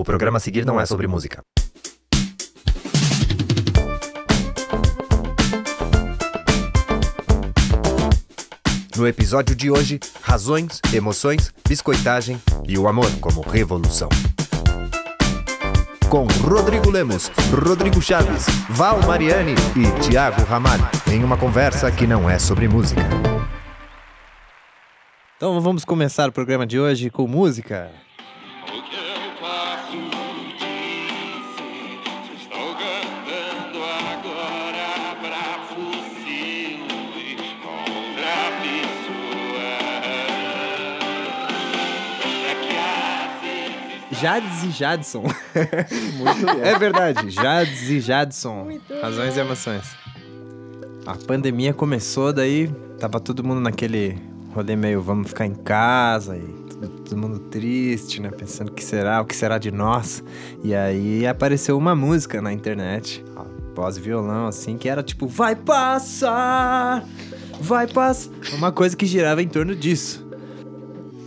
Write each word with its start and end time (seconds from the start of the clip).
O 0.00 0.02
programa 0.02 0.38
a 0.38 0.40
seguir 0.40 0.64
não 0.64 0.80
é 0.80 0.86
sobre 0.86 1.06
música. 1.06 1.42
No 8.96 9.06
episódio 9.06 9.54
de 9.54 9.70
hoje, 9.70 10.00
razões, 10.22 10.80
emoções, 10.94 11.52
biscoitagem 11.68 12.40
e 12.66 12.78
o 12.78 12.88
amor 12.88 13.10
como 13.20 13.42
revolução. 13.42 14.08
Com 16.08 16.26
Rodrigo 16.48 16.88
Lemos, 16.88 17.30
Rodrigo 17.62 18.00
Chaves, 18.00 18.46
Val 18.70 19.02
Mariani 19.02 19.54
e 19.76 20.00
Tiago 20.00 20.42
Ramalho, 20.44 20.88
em 21.12 21.22
uma 21.22 21.36
conversa 21.36 21.92
que 21.92 22.06
não 22.06 22.28
é 22.28 22.38
sobre 22.38 22.66
música. 22.66 23.02
Então 25.36 25.60
vamos 25.60 25.84
começar 25.84 26.26
o 26.26 26.32
programa 26.32 26.66
de 26.66 26.80
hoje 26.80 27.10
com 27.10 27.28
música. 27.28 27.90
Jades 44.20 44.62
e 44.64 44.70
Jadson. 44.70 45.22
Muito 46.16 46.46
bem. 46.46 46.60
É 46.62 46.78
verdade, 46.78 47.30
Jades 47.30 47.88
e 47.88 48.00
Jadson. 48.00 48.68
Razões 49.00 49.36
e 49.36 49.40
emoções. 49.40 49.96
A 51.06 51.14
pandemia 51.14 51.72
começou, 51.72 52.32
daí 52.32 52.68
tava 52.98 53.18
todo 53.18 53.42
mundo 53.42 53.60
naquele 53.60 54.18
rolê 54.54 54.76
meio 54.76 55.00
vamos 55.00 55.28
ficar 55.28 55.46
em 55.46 55.54
casa 55.54 56.36
e 56.36 56.42
tudo, 56.68 56.88
todo 56.88 57.16
mundo 57.16 57.38
triste, 57.38 58.20
né? 58.20 58.30
Pensando 58.30 58.68
o 58.68 58.72
que 58.72 58.84
será, 58.84 59.20
o 59.20 59.24
que 59.24 59.34
será 59.34 59.58
de 59.58 59.70
nós. 59.70 60.22
E 60.62 60.74
aí 60.74 61.26
apareceu 61.26 61.78
uma 61.78 61.94
música 61.94 62.42
na 62.42 62.52
internet, 62.52 63.24
pós-violão, 63.74 64.46
assim, 64.46 64.76
que 64.76 64.88
era 64.88 65.02
tipo, 65.02 65.26
vai 65.26 65.56
passar, 65.56 67.04
vai 67.60 67.86
passar. 67.86 68.30
Uma 68.52 68.70
coisa 68.70 68.96
que 68.96 69.06
girava 69.06 69.42
em 69.42 69.48
torno 69.48 69.74
disso. 69.74 70.29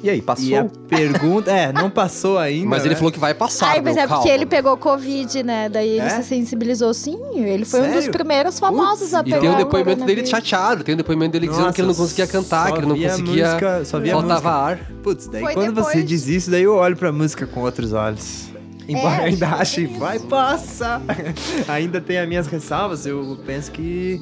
E 0.04 0.10
aí, 0.10 0.22
passou? 0.22 0.46
E 0.46 0.54
a 0.54 0.66
pergunta, 0.90 1.50
é, 1.50 1.72
não 1.72 1.90
passou 1.90 2.38
ainda. 2.38 2.68
Mas 2.70 2.82
ele 2.84 2.90
né? 2.90 2.96
falou 2.98 3.10
que 3.10 3.18
vai 3.20 3.34
passar, 3.34 3.68
Ai, 3.70 3.80
mas 3.82 3.96
meu, 3.96 4.04
é 4.04 4.08
porque 4.08 4.24
calma. 4.24 4.36
ele 4.36 4.46
pegou 4.46 4.76
Covid, 4.76 5.44
né? 5.44 5.70
Daí 5.70 5.88
ele 5.92 6.00
É? 6.02 6.10
se 6.10 6.24
sensibilizou. 6.28 6.94
Sim, 6.94 7.18
ele 7.36 7.64
foi 7.64 7.80
um 7.80 7.86
dos 7.86 7.94
Sério? 7.94 8.12
primeiros 8.12 8.60
famosos 8.60 9.00
Putz, 9.12 9.14
a 9.14 9.20
E 9.22 9.24
pegar 9.24 9.40
tem 9.40 9.50
o 9.50 9.54
o 9.54 9.58
depoimento 9.58 10.04
dele 10.04 10.26
chateado, 10.26 10.84
tem 10.84 10.94
o 10.94 10.98
depoimento 10.98 11.32
dele 11.32 11.48
dizendo 11.48 11.72
que 11.72 11.80
ele 11.80 11.88
não 11.88 11.94
Nossa, 11.94 12.02
conseguia 12.02 12.28
cantar, 12.28 12.74
que 12.74 12.80
ele 12.80 12.86
não 12.88 12.98
conseguia. 13.00 13.46
música- 13.48 13.86
só 13.86 13.98
via 14.00 14.12
faltava 14.12 14.34
música. 14.34 14.50
ar. 14.50 14.92
Putz, 15.02 15.28
daí 15.28 15.42
Foi 15.42 15.54
quando 15.54 15.74
você 15.74 15.88
depois. 16.00 16.06
diz 16.06 16.28
isso, 16.28 16.52
daí 16.52 16.64
eu 16.64 16.76
olho 16.76 16.98
pra 16.98 17.12
música 17.14 17.48
com 17.48 17.62
outros 17.62 17.94
olhos. 17.94 18.50
Embora 18.90 19.16
É, 19.16 19.20
eu 19.20 19.24
ainda 19.28 19.48
ache, 19.52 19.88
tem 19.88 19.98
vai 19.98 20.20
passar. 20.20 21.02
ainda 21.70 22.02
tem 22.02 22.18
as 22.20 22.28
minhas 22.28 22.48
ressalvas, 22.48 23.06
eu 23.06 23.38
penso 23.46 23.72
que 23.72 24.22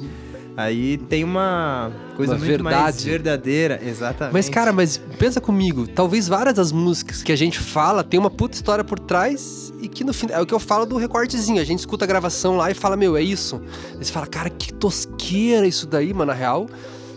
aí 0.56 0.98
tem 0.98 1.24
uma 1.24 1.90
coisa 2.16 2.34
Uma 2.34 2.44
muito 2.44 2.64
mais 2.64 2.76
verdade. 2.76 3.10
verdadeira. 3.10 3.80
Exatamente. 3.82 4.32
Mas, 4.32 4.48
cara, 4.48 4.72
mas 4.72 4.98
pensa 5.18 5.40
comigo, 5.40 5.86
talvez 5.86 6.28
várias 6.28 6.54
das 6.54 6.72
músicas 6.72 7.22
que 7.22 7.32
a 7.32 7.36
gente 7.36 7.58
fala 7.58 8.04
tem 8.04 8.18
uma 8.18 8.30
puta 8.30 8.54
história 8.54 8.84
por 8.84 8.98
trás 8.98 9.72
e 9.80 9.88
que 9.88 10.04
no 10.04 10.12
fim 10.12 10.26
é 10.30 10.40
o 10.40 10.46
que 10.46 10.54
eu 10.54 10.60
falo 10.60 10.84
do 10.86 10.96
recortezinho. 10.96 11.60
A 11.60 11.64
gente 11.64 11.80
escuta 11.80 12.04
a 12.04 12.08
gravação 12.08 12.56
lá 12.56 12.70
e 12.70 12.74
fala, 12.74 12.96
meu, 12.96 13.16
é 13.16 13.22
isso. 13.22 13.60
Aí 13.98 14.04
você 14.04 14.12
fala, 14.12 14.26
cara, 14.26 14.50
que 14.50 14.72
tosqueira 14.72 15.66
isso 15.66 15.86
daí, 15.86 16.12
mano, 16.12 16.26
na 16.26 16.34
real. 16.34 16.66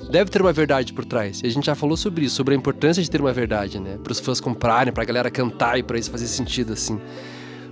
Deve 0.10 0.30
ter 0.30 0.42
uma 0.42 0.54
verdade 0.54 0.94
por 0.94 1.04
trás. 1.04 1.42
E 1.44 1.48
a 1.48 1.50
gente 1.50 1.66
já 1.66 1.74
falou 1.74 1.98
sobre 1.98 2.26
isso, 2.26 2.36
sobre 2.36 2.54
a 2.54 2.58
importância 2.58 3.02
de 3.02 3.10
ter 3.10 3.20
uma 3.20 3.34
verdade, 3.34 3.80
né? 3.80 3.98
Para 4.04 4.12
os 4.12 4.20
fãs 4.20 4.40
comprarem, 4.40 4.94
pra 4.94 5.04
galera 5.04 5.32
cantar 5.32 5.80
e 5.80 5.84
pra 5.84 5.98
isso 5.98 6.12
fazer 6.12 6.28
sentido, 6.28 6.74
assim. 6.74 7.00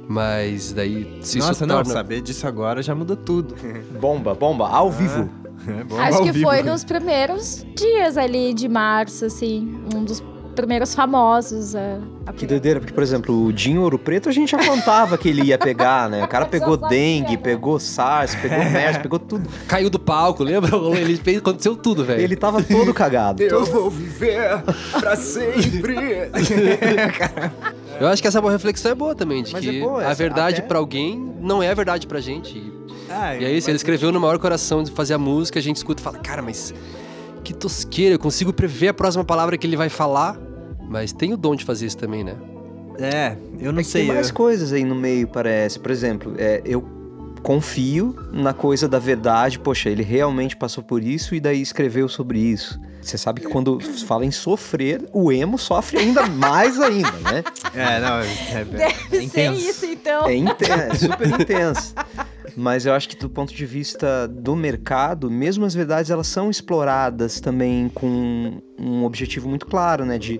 Mas 0.07 0.73
daí, 0.73 1.19
se 1.21 1.37
Nossa, 1.37 1.51
isso 1.51 1.65
não, 1.65 1.75
torna... 1.75 1.93
saber 1.93 2.21
disso 2.21 2.45
agora 2.45 2.81
já 2.81 2.93
muda 2.93 3.15
tudo. 3.15 3.55
Bomba, 3.99 4.33
bomba, 4.33 4.67
ao 4.67 4.91
vivo. 4.91 5.29
É 5.67 5.83
bom 5.83 5.99
Acho 5.99 6.23
que 6.23 6.31
vivo. 6.31 6.45
foi 6.49 6.61
nos 6.63 6.83
primeiros 6.83 7.65
dias 7.75 8.17
ali 8.17 8.53
de 8.53 8.67
março, 8.67 9.25
assim. 9.25 9.79
Um 9.95 10.03
dos 10.03 10.21
primeiros 10.55 10.93
famosos 10.93 11.75
a, 11.75 11.97
a 12.27 12.31
Que 12.33 12.45
doideira, 12.45 12.79
porque, 12.79 12.93
por 12.93 13.01
exemplo, 13.01 13.45
o 13.47 13.51
Dinho 13.51 13.81
Ouro 13.81 13.97
Preto 13.97 14.29
a 14.29 14.31
gente 14.31 14.51
já 14.51 14.63
contava 14.63 15.17
que 15.17 15.27
ele 15.27 15.41
ia 15.45 15.57
pegar, 15.57 16.07
né? 16.09 16.23
O 16.23 16.27
cara 16.27 16.45
pegou 16.47 16.77
dengue, 16.77 17.31
né? 17.31 17.37
pegou 17.37 17.79
SARS, 17.79 18.35
pegou 18.35 18.59
MERS, 18.69 18.97
pegou 18.99 19.17
tudo. 19.17 19.49
Caiu 19.67 19.89
do 19.89 19.97
palco, 19.97 20.43
lembra? 20.43 20.69
Ele 20.99 21.15
fez, 21.17 21.37
aconteceu 21.39 21.75
tudo, 21.75 22.03
velho. 22.05 22.21
Ele 22.21 22.35
tava 22.35 22.61
todo 22.61 22.93
cagado. 22.93 23.41
Eu 23.41 23.65
vou 23.65 23.89
viver 23.89 24.61
pra 24.99 25.15
sempre. 25.15 25.95
Eu 27.99 28.07
acho 28.07 28.21
que 28.21 28.27
essa 28.27 28.41
boa 28.41 28.51
reflexão 28.51 28.91
é 28.91 28.95
boa 28.95 29.15
também, 29.15 29.43
de 29.43 29.53
Mas 29.53 29.63
que 29.63 29.77
é 29.77 29.81
boa 29.81 30.05
a 30.05 30.13
verdade 30.13 30.59
até- 30.59 30.67
pra 30.67 30.77
alguém 30.77 31.33
não 31.41 31.61
é 31.63 31.69
a 31.69 31.73
verdade 31.73 32.07
pra 32.07 32.19
gente. 32.19 32.72
E, 33.13 33.15
Ah, 33.15 33.35
e 33.35 33.45
aí, 33.45 33.61
se 33.61 33.69
ele 33.69 33.77
escreveu 33.77 34.11
no 34.11 34.19
maior 34.19 34.37
coração 34.39 34.83
de 34.83 34.91
fazer 34.91 35.13
a 35.13 35.17
música, 35.17 35.59
a 35.59 35.61
gente 35.61 35.77
escuta 35.77 36.01
e 36.01 36.03
fala, 36.03 36.17
cara, 36.19 36.41
mas 36.41 36.73
que 37.43 37.53
tosqueira, 37.53 38.15
eu 38.15 38.19
consigo 38.19 38.51
prever 38.53 38.89
a 38.89 38.93
próxima 38.93 39.23
palavra 39.23 39.57
que 39.57 39.67
ele 39.67 39.75
vai 39.77 39.89
falar. 39.89 40.37
Mas 40.87 41.11
tem 41.11 41.33
o 41.33 41.37
dom 41.37 41.55
de 41.55 41.65
fazer 41.65 41.85
isso 41.87 41.97
também, 41.97 42.23
né? 42.23 42.35
É, 42.99 43.35
eu 43.59 43.71
não 43.73 43.79
É 43.79 43.83
sei. 43.83 44.05
Tem 44.05 44.13
mais 44.13 44.29
eu- 44.29 44.33
coisas 44.35 44.71
aí 44.73 44.83
no 44.83 44.95
meio, 44.95 45.27
parece. 45.27 45.79
Por 45.79 45.89
exemplo, 45.91 46.35
é, 46.37 46.61
eu 46.65 46.81
confio 47.41 48.15
na 48.31 48.53
coisa 48.53 48.87
da 48.87 48.99
verdade. 48.99 49.57
Poxa, 49.59 49.89
ele 49.89 50.03
realmente 50.03 50.55
passou 50.55 50.83
por 50.83 51.03
isso 51.03 51.33
e 51.35 51.39
daí 51.39 51.61
escreveu 51.61 52.07
sobre 52.07 52.39
isso. 52.39 52.79
Você 53.01 53.17
sabe 53.17 53.41
que 53.41 53.47
quando 53.47 53.79
fala 54.07 54.25
em 54.25 54.31
sofrer, 54.31 55.03
o 55.11 55.31
emo 55.31 55.57
sofre 55.57 55.97
ainda 55.97 56.25
mais 56.29 56.79
ainda, 56.79 57.11
né? 57.11 57.43
É, 57.73 57.99
não, 57.99 58.19
é, 58.19 58.27
é, 58.61 58.63
Deve 58.65 58.83
é 58.83 58.89
ser 59.09 59.23
intenso. 59.23 59.69
isso, 59.69 59.85
então. 59.85 60.27
É, 60.29 60.35
inten- 60.35 60.71
é 60.71 60.93
super 60.95 61.27
intenso. 61.41 61.93
Mas 62.55 62.85
eu 62.85 62.93
acho 62.93 63.09
que 63.09 63.15
do 63.15 63.29
ponto 63.29 63.53
de 63.53 63.65
vista 63.65 64.27
do 64.27 64.55
mercado, 64.55 65.29
mesmo 65.29 65.65
as 65.65 65.73
verdades 65.73 66.11
elas 66.11 66.27
são 66.27 66.49
exploradas 66.49 67.39
também 67.39 67.89
com 67.89 68.61
um 68.79 69.03
objetivo 69.03 69.49
muito 69.49 69.65
claro, 69.65 70.05
né? 70.05 70.17
De 70.17 70.39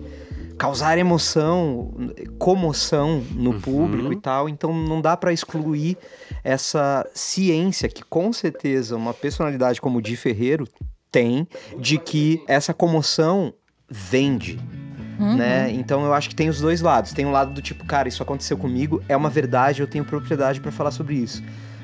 causar 0.57 0.97
emoção, 0.97 1.93
comoção 2.37 3.23
no 3.31 3.59
público 3.59 4.13
e 4.13 4.19
tal. 4.19 4.47
Então 4.47 4.73
não 4.73 5.01
dá 5.01 5.17
pra 5.17 5.33
excluir 5.33 5.97
essa 6.43 7.07
ciência 7.13 7.89
que 7.89 8.03
com 8.03 8.31
certeza 8.31 8.95
uma 8.95 9.13
personalidade 9.13 9.81
como 9.81 9.97
o 9.97 10.01
Di 10.01 10.15
Ferreiro 10.15 10.67
tem 11.11 11.47
de 11.77 11.97
que 11.97 12.43
essa 12.47 12.73
comoção 12.73 13.53
vende 13.89 14.59
né? 15.19 15.71
Então 15.71 16.03
eu 16.05 16.13
acho 16.13 16.29
que 16.29 16.35
tem 16.35 16.49
os 16.49 16.59
dois 16.59 16.81
lados. 16.81 17.13
Tem 17.13 17.25
um 17.25 17.31
lado 17.31 17.53
do 17.53 17.61
tipo, 17.61 17.85
cara, 17.85 18.07
isso 18.07 18.21
aconteceu 18.21 18.57
comigo, 18.57 19.01
é 19.07 19.15
uma 19.15 19.29
verdade, 19.29 19.81
eu 19.81 19.87
tenho 19.87 20.03
propriedade 20.03 20.59
pra 20.59 20.71
falar 20.71 20.91
sobre 20.91 21.15
isso. 21.15 21.43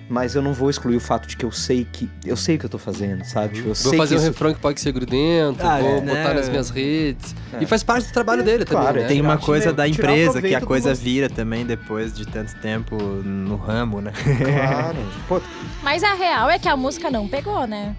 Mas 0.09 0.34
eu 0.34 0.42
não 0.42 0.53
vou 0.53 0.70
excluir 0.72 0.96
o 0.96 1.00
fato 1.00 1.28
de 1.28 1.38
que 1.38 1.46
eu 1.46 1.52
sei 1.52 1.86
que 1.90 2.09
eu 2.25 2.36
sei 2.36 2.56
o 2.56 2.59
que 2.59 2.66
eu 2.66 2.70
tô 2.70 2.80
fazendo, 2.80 3.24
sabe? 3.24 3.56
Tipo, 3.56 3.70
eu 3.70 3.75
Vou 3.75 3.75
sei 3.75 3.97
fazer 3.97 4.16
um 4.16 4.18
que 4.18 4.24
isso... 4.24 4.31
refrão 4.31 4.53
que 4.53 4.59
pode 4.59 4.81
ser 4.81 4.92
grudento, 4.92 5.59
Ah, 5.66 5.80
vou 5.80 5.90
é, 5.90 6.02
né? 6.02 6.16
botar 6.24 6.34
nas 6.34 6.50
minhas 6.50 6.70
redes. 6.72 7.36
É. 7.53 7.64
E 7.64 7.66
faz 7.68 7.84
parte 7.84 8.08
do 8.08 8.14
trabalho 8.14 8.44
dele 8.44 8.66
claro, 8.66 8.88
também, 8.88 9.02
né? 9.03 9.08
Tem 9.08 9.22
uma 9.22 9.38
coisa 9.38 9.72
da 9.72 9.88
empresa 9.88 10.42
que 10.42 10.56
a 10.56 10.62
coisa 10.62 10.94
vira 10.96 11.30
também 11.30 11.64
depois 11.66 12.12
de 12.14 12.25
tanto 12.25 12.56
tempo 12.56 12.96
no 12.98 13.56
ramo, 13.56 14.02
né? 14.02 14.12
Claro. 14.14 14.98
Pô, 15.30 15.40
Mas 15.84 16.03
a 16.03 16.16
real 16.16 16.50
é 16.50 16.58
que 16.58 16.68
a 16.68 16.75
música 16.75 17.12
não 17.12 17.28
pegou, 17.28 17.68
né? 17.68 17.96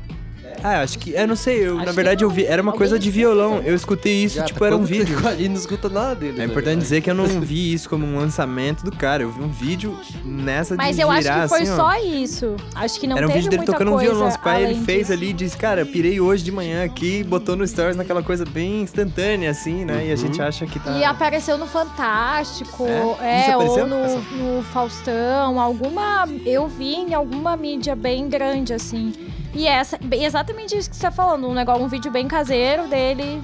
Ah, 0.63 0.77
eu 0.77 0.81
acho 0.83 0.99
que. 0.99 1.13
Eu 1.13 1.27
não 1.27 1.37
sei, 1.37 1.67
eu, 1.67 1.77
Acho 1.77 1.87
na 1.87 1.93
verdade 1.93 2.23
eu 2.23 2.29
vi. 2.31 2.45
Era 2.45 2.61
uma 2.61 2.73
coisa 2.73 2.99
de 2.99 3.11
violão. 3.11 3.63
Eu 3.65 3.75
escutei 3.75 4.25
isso, 4.25 4.37
Gata, 4.37 4.49
tipo, 4.49 4.65
era 4.65 4.77
um 4.77 4.85
vídeo. 4.85 5.19
A 5.27 5.35
gente 5.35 5.49
não 5.49 5.57
escuta 5.57 5.89
nada 5.89 6.15
dele. 6.15 6.35
É 6.37 6.39
né? 6.41 6.45
importante 6.45 6.79
dizer 6.79 7.01
que 7.01 7.11
eu 7.11 7.15
não 7.15 7.27
vi 7.41 7.73
isso 7.73 7.89
como 7.89 8.07
um 8.07 8.19
lançamento 8.19 8.85
do 8.85 8.93
cara. 8.95 9.23
Eu 9.23 9.31
vi 9.31 9.43
um 9.43 9.49
vídeo 9.49 9.99
nessa 10.25 10.75
Mas 10.77 10.97
de 10.97 11.03
eu 11.03 11.11
acho 11.11 11.33
que 11.33 11.49
foi 11.49 11.63
assim, 11.63 11.77
só 11.77 11.99
isso. 11.99 12.57
Acho 12.75 13.01
que 13.01 13.07
não 13.07 13.17
Era 13.17 13.27
um 13.29 13.33
vídeo 13.33 13.51
dele 13.51 13.65
tocando 13.65 13.95
um 13.95 13.97
violão. 13.99 14.29
Os 14.29 14.37
pai, 14.37 14.65
ele 14.65 14.81
fez 14.85 15.01
disso. 15.07 15.13
ali 15.13 15.31
e 15.31 15.33
disse, 15.33 15.57
cara, 15.57 15.81
eu 15.81 15.87
pirei 15.87 16.21
hoje 16.21 16.45
de 16.45 16.53
manhã 16.53 16.85
aqui, 16.85 17.25
botou 17.25 17.57
no 17.57 17.67
stories 17.67 17.97
naquela 17.97 18.23
coisa 18.23 18.45
bem 18.45 18.83
instantânea, 18.83 19.51
assim, 19.51 19.85
né? 19.85 20.07
E 20.09 20.13
a 20.13 20.17
gente 20.17 20.41
acha 20.43 20.67
que 20.67 20.79
tá. 20.79 20.91
E 20.93 21.05
apareceu 21.05 21.57
no 21.57 21.67
Fantástico, 21.67 22.87
É? 22.87 23.51
é, 23.51 23.57
ou 23.57 23.87
no, 23.87 23.97
Essa- 24.05 24.19
no 24.19 24.63
Faustão, 24.65 25.59
alguma. 25.59 26.29
Eu 26.45 26.69
vi 26.69 26.95
em 26.97 27.15
alguma 27.15 27.57
mídia 27.57 27.97
bem 27.97 28.29
grande, 28.29 28.75
assim. 28.75 29.13
E 29.55 29.67
essa, 29.67 29.99
exatamente 30.13 30.77
isso 30.77 30.89
que 30.89 30.97
você 30.97 31.03
tá 31.03 31.11
falando, 31.11 31.49
um 31.49 31.55
negócio, 31.55 31.83
um 31.83 31.89
vídeo 31.89 32.11
bem 32.11 32.29
caseiro 32.29 32.89
dele. 32.89 33.43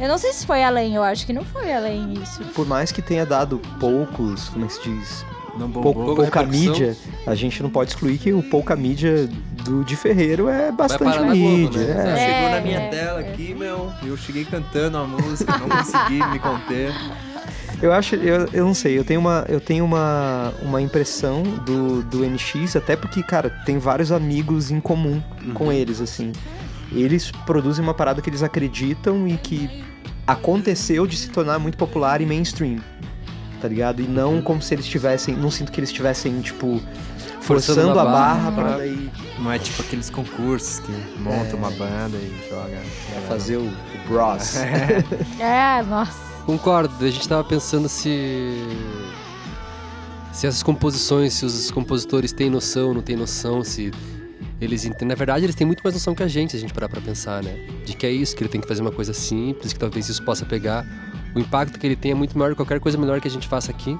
Eu 0.00 0.08
não 0.08 0.18
sei 0.18 0.32
se 0.32 0.46
foi 0.46 0.62
além, 0.62 0.94
eu 0.94 1.02
acho 1.02 1.26
que 1.26 1.32
não 1.32 1.44
foi 1.44 1.72
além 1.72 2.12
isso. 2.22 2.44
por 2.54 2.66
mais 2.66 2.92
que 2.92 3.02
tenha 3.02 3.26
dado 3.26 3.60
poucos, 3.80 4.48
como 4.48 4.64
é 4.64 4.68
que 4.68 4.74
se 4.74 4.82
diz? 4.82 5.24
Não 5.58 5.68
bombou. 5.68 5.92
pouca 5.92 6.24
repercussão. 6.24 6.72
mídia, 6.72 6.96
a 7.26 7.34
gente 7.34 7.62
não 7.62 7.68
pode 7.68 7.90
excluir 7.90 8.16
que 8.18 8.32
o 8.32 8.42
pouca 8.44 8.76
mídia 8.76 9.28
do 9.64 9.82
Di 9.84 9.96
Ferreiro 9.96 10.48
é 10.48 10.70
bastante 10.70 11.18
na 11.18 11.24
Globo, 11.24 11.34
mídia. 11.34 11.94
né? 11.94 12.10
é. 12.10 12.12
É. 12.12 12.26
Chegou 12.26 12.50
na 12.50 12.60
minha 12.60 12.78
é, 12.78 12.88
tela 12.88 13.20
é. 13.20 13.28
aqui, 13.28 13.54
meu. 13.54 13.92
Eu 14.04 14.16
cheguei 14.16 14.44
cantando 14.44 14.98
a 14.98 15.04
música, 15.04 15.58
não 15.58 15.68
consegui 15.68 16.24
me 16.30 16.38
conter. 16.38 16.92
Eu 17.80 17.92
acho, 17.92 18.16
eu, 18.16 18.48
eu 18.52 18.64
não 18.64 18.74
sei, 18.74 18.98
eu 18.98 19.04
tenho 19.04 19.20
uma, 19.20 19.44
eu 19.48 19.60
tenho 19.60 19.84
uma, 19.84 20.52
uma 20.62 20.82
impressão 20.82 21.42
do, 21.42 22.02
do 22.02 22.24
NX, 22.24 22.74
até 22.76 22.96
porque, 22.96 23.22
cara, 23.22 23.50
tem 23.64 23.78
vários 23.78 24.10
amigos 24.10 24.70
em 24.70 24.80
comum 24.80 25.22
com 25.54 25.70
eles, 25.72 26.00
assim. 26.00 26.32
Eles 26.90 27.30
produzem 27.46 27.84
uma 27.84 27.94
parada 27.94 28.20
que 28.22 28.28
eles 28.30 28.42
acreditam 28.42 29.28
e 29.28 29.36
que 29.36 29.84
aconteceu 30.26 31.06
de 31.06 31.16
se 31.16 31.28
tornar 31.30 31.58
muito 31.58 31.78
popular 31.78 32.20
e 32.20 32.26
mainstream. 32.26 32.78
tá 33.60 33.68
ligado? 33.68 34.00
E 34.00 34.06
não 34.08 34.40
como 34.42 34.60
se 34.62 34.74
eles 34.74 34.84
estivessem. 34.84 35.36
Não 35.36 35.50
sinto 35.50 35.70
que 35.70 35.78
eles 35.80 35.90
estivessem, 35.90 36.40
tipo, 36.40 36.80
Forçando 37.40 37.80
forçando, 37.80 38.00
a 38.00 38.04
barra 38.04 38.50
barra 38.50 38.52
pra 38.52 38.76
daí 38.78 39.10
Não 39.38 39.50
é 39.50 39.58
tipo 39.58 39.80
aqueles 39.80 40.10
concursos 40.10 40.80
que 40.80 40.92
monta 41.20 41.56
uma 41.56 41.70
banda 41.70 42.16
e 42.16 42.46
joga. 42.48 42.78
pra 43.12 43.22
fazer 43.22 43.56
o, 43.56 43.62
o 43.62 44.08
bros. 44.08 44.56
É, 45.40 45.82
nossa. 45.82 46.27
Concordo, 46.48 47.04
a 47.04 47.10
gente 47.10 47.28
tava 47.28 47.44
pensando 47.44 47.90
se. 47.90 48.56
Se 50.32 50.46
essas 50.46 50.62
composições, 50.62 51.34
se 51.34 51.44
os 51.44 51.70
compositores 51.70 52.32
têm 52.32 52.48
noção, 52.48 52.94
não 52.94 53.02
têm 53.02 53.16
noção, 53.16 53.62
se 53.62 53.92
eles 54.58 54.86
entendem. 54.86 55.08
Na 55.08 55.14
verdade, 55.14 55.44
eles 55.44 55.54
têm 55.54 55.66
muito 55.66 55.82
mais 55.84 55.94
noção 55.94 56.14
que 56.14 56.22
a 56.22 56.26
gente, 56.26 56.52
se 56.52 56.56
a 56.56 56.60
gente 56.60 56.72
parar 56.72 56.88
pra 56.88 57.02
pensar, 57.02 57.42
né? 57.42 57.54
De 57.84 57.94
que 57.94 58.06
é 58.06 58.10
isso, 58.10 58.34
que 58.34 58.42
ele 58.42 58.48
tem 58.48 58.62
que 58.62 58.66
fazer 58.66 58.80
uma 58.80 58.90
coisa 58.90 59.12
simples, 59.12 59.74
que 59.74 59.78
talvez 59.78 60.08
isso 60.08 60.24
possa 60.24 60.46
pegar. 60.46 60.86
O 61.36 61.38
impacto 61.38 61.78
que 61.78 61.86
ele 61.86 61.96
tem 61.96 62.12
é 62.12 62.14
muito 62.14 62.38
maior 62.38 62.52
que 62.52 62.56
qualquer 62.56 62.80
coisa 62.80 62.96
melhor 62.96 63.20
que 63.20 63.28
a 63.28 63.30
gente 63.30 63.46
faça 63.46 63.70
aqui. 63.70 63.98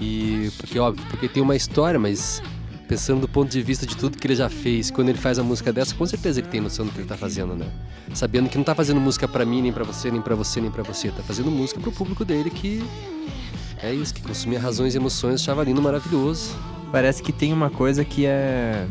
E. 0.00 0.50
Porque, 0.56 0.78
óbvio, 0.78 1.04
porque 1.10 1.28
tem 1.28 1.42
uma 1.42 1.54
história, 1.54 2.00
mas 2.00 2.42
pensando 2.90 3.20
do 3.20 3.28
ponto 3.28 3.48
de 3.48 3.62
vista 3.62 3.86
de 3.86 3.96
tudo 3.96 4.18
que 4.18 4.26
ele 4.26 4.34
já 4.34 4.48
fez, 4.48 4.90
quando 4.90 5.10
ele 5.10 5.18
faz 5.18 5.38
a 5.38 5.44
música 5.44 5.72
dessa, 5.72 5.94
com 5.94 6.04
certeza 6.04 6.40
ele 6.40 6.48
tem 6.48 6.60
noção 6.60 6.84
do 6.84 6.90
que 6.90 6.98
ele 6.98 7.06
tá 7.06 7.16
fazendo, 7.16 7.54
né? 7.54 7.70
Sabendo 8.12 8.48
que 8.48 8.58
não 8.58 8.64
tá 8.64 8.74
fazendo 8.74 9.00
música 9.00 9.28
pra 9.28 9.44
mim, 9.44 9.62
nem 9.62 9.72
pra 9.72 9.84
você, 9.84 10.10
nem 10.10 10.20
pra 10.20 10.34
você, 10.34 10.60
nem 10.60 10.72
pra 10.72 10.82
você, 10.82 11.08
tá 11.12 11.22
fazendo 11.22 11.52
música 11.52 11.78
pro 11.78 11.92
público 11.92 12.24
dele 12.24 12.50
que 12.50 12.82
é 13.80 13.94
isso, 13.94 14.12
que 14.12 14.20
consumia 14.20 14.58
razões 14.58 14.96
e 14.96 14.98
emoções, 14.98 15.40
achava 15.40 15.62
lindo, 15.62 15.80
maravilhoso. 15.80 16.56
Parece 16.90 17.22
que 17.22 17.32
tem 17.32 17.52
uma 17.52 17.70
coisa 17.70 18.04
que 18.04 18.26
é. 18.26 18.88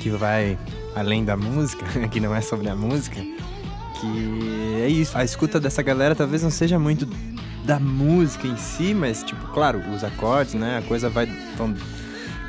que 0.00 0.10
vai 0.10 0.56
além 0.94 1.24
da 1.24 1.36
música, 1.36 1.84
que 2.12 2.20
não 2.20 2.32
é 2.32 2.40
sobre 2.40 2.68
a 2.68 2.76
música, 2.76 3.20
que 4.00 4.80
é 4.80 4.88
isso. 4.88 5.18
A 5.18 5.24
escuta 5.24 5.58
dessa 5.58 5.82
galera 5.82 6.14
talvez 6.14 6.44
não 6.44 6.50
seja 6.50 6.78
muito 6.78 7.08
da 7.64 7.80
música 7.80 8.46
em 8.46 8.56
si, 8.56 8.94
mas, 8.94 9.24
tipo, 9.24 9.48
claro, 9.48 9.80
os 9.92 10.04
acordes, 10.04 10.54
né? 10.54 10.78
A 10.78 10.82
coisa 10.82 11.10
vai. 11.10 11.26
Vão, 11.56 11.74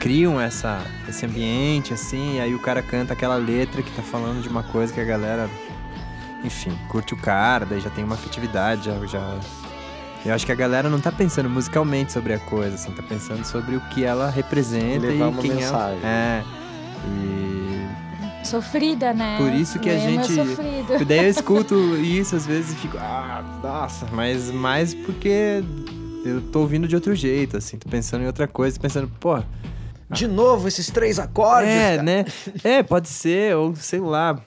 criam 0.04 0.40
essa, 0.40 0.82
esse 1.08 1.26
ambiente, 1.26 1.94
assim, 1.94 2.36
e 2.36 2.42
aí 2.42 2.54
o 2.54 2.60
cara 2.60 2.82
canta 2.82 3.14
aquela 3.14 3.38
letra 3.38 3.82
que 3.82 3.90
tá 3.92 4.02
falando 4.02 4.42
de 4.42 4.50
uma 4.50 4.62
coisa 4.62 4.92
que 4.92 5.00
a 5.00 5.04
galera. 5.06 5.50
Enfim, 6.44 6.78
curte 6.90 7.14
o 7.14 7.18
cara, 7.18 7.66
daí 7.66 7.80
já 7.80 7.90
tem 7.90 8.04
uma 8.04 8.16
afetividade, 8.16 8.84
já. 8.88 9.06
já 9.06 9.40
eu 10.26 10.34
acho 10.34 10.46
que 10.46 10.52
a 10.52 10.56
galera 10.56 10.90
não 10.90 11.00
tá 11.00 11.10
pensando 11.10 11.50
musicalmente 11.50 12.12
sobre 12.12 12.34
a 12.34 12.40
coisa, 12.40 12.76
assim, 12.76 12.92
tá 12.92 13.02
pensando 13.02 13.46
sobre 13.46 13.78
o 13.78 13.80
que 13.92 14.04
ela 14.04 14.30
representa 14.30 15.08
Levar 15.08 15.26
e 15.26 15.30
uma 15.30 15.42
quem 15.42 15.52
mensagem. 15.52 16.00
ela 16.04 16.10
é. 16.10 16.44
E 17.08 18.46
Sofrida, 18.46 19.14
né? 19.14 19.38
Por 19.38 19.54
isso 19.54 19.80
que 19.80 19.90
a 19.90 19.94
é 19.94 20.00
gente- 20.00 20.34
sofrido. 20.36 21.06
daí 21.06 21.20
eu 21.20 21.30
escuto 21.30 21.76
isso 22.04 22.36
às 22.36 22.46
vezes 22.46 22.74
e 22.74 22.76
fico, 22.76 22.98
ah, 22.98 23.42
nossa, 23.64 24.06
mas 24.12 24.52
mais 24.52 24.94
porque 24.94 25.64
eu 26.26 26.42
tô 26.52 26.60
ouvindo 26.60 26.90
de 26.90 26.96
outro 26.96 27.16
jeito, 27.16 27.56
assim, 27.56 27.78
tô 27.78 27.88
pensando 27.88 28.24
em 28.24 28.28
outra 28.28 28.50
coisa, 28.50 28.76
tô 28.76 28.82
pensando, 28.82 29.10
pô, 29.20 29.42
De 30.10 30.28
novo, 30.28 30.68
esses 30.68 30.90
três 30.90 31.18
acordes. 31.20 31.70
é, 31.72 31.92
cara. 31.98 32.04
né? 32.04 32.26
É, 32.64 32.84
pode 32.84 33.08
ser, 33.10 33.56
ou 33.56 33.76
sei 33.76 34.00
lá. 34.00 34.40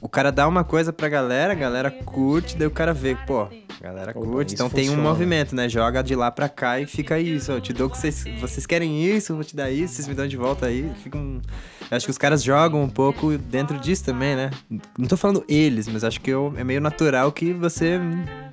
O 0.00 0.08
cara 0.08 0.32
dá 0.32 0.48
uma 0.48 0.64
coisa 0.64 0.92
pra 0.94 1.08
galera, 1.10 1.52
a 1.52 1.56
galera 1.56 1.90
curte, 1.90 2.56
daí 2.56 2.66
o 2.66 2.70
cara 2.70 2.94
vê, 2.94 3.14
pô, 3.26 3.42
a 3.42 3.48
galera 3.82 4.14
curte, 4.14 4.54
então 4.54 4.70
tem 4.70 4.88
um 4.88 4.96
movimento, 4.96 5.54
né? 5.54 5.68
Joga 5.68 6.02
de 6.02 6.14
lá 6.14 6.30
pra 6.30 6.48
cá 6.48 6.80
e 6.80 6.86
fica 6.86 7.18
isso. 7.18 7.52
Eu 7.52 7.60
te 7.60 7.74
dou 7.74 7.86
o 7.86 7.90
que 7.90 7.98
vocês. 7.98 8.24
Vocês 8.40 8.64
querem 8.64 9.04
isso, 9.04 9.32
eu 9.32 9.36
vou 9.36 9.44
te 9.44 9.54
dar 9.54 9.70
isso, 9.70 9.94
vocês 9.94 10.08
me 10.08 10.14
dão 10.14 10.26
de 10.26 10.38
volta 10.38 10.66
aí. 10.66 10.90
Fica 11.02 11.18
um. 11.18 11.42
Eu 11.90 11.96
acho 11.98 12.06
que 12.06 12.10
os 12.10 12.16
caras 12.16 12.42
jogam 12.42 12.82
um 12.82 12.88
pouco 12.88 13.36
dentro 13.36 13.76
disso 13.78 14.02
também, 14.04 14.34
né? 14.36 14.50
Não 14.96 15.06
tô 15.06 15.18
falando 15.18 15.44
eles, 15.46 15.86
mas 15.86 16.02
acho 16.02 16.18
que 16.20 16.30
eu- 16.30 16.54
é 16.56 16.64
meio 16.64 16.80
natural 16.80 17.30
que 17.30 17.52
você 17.52 18.00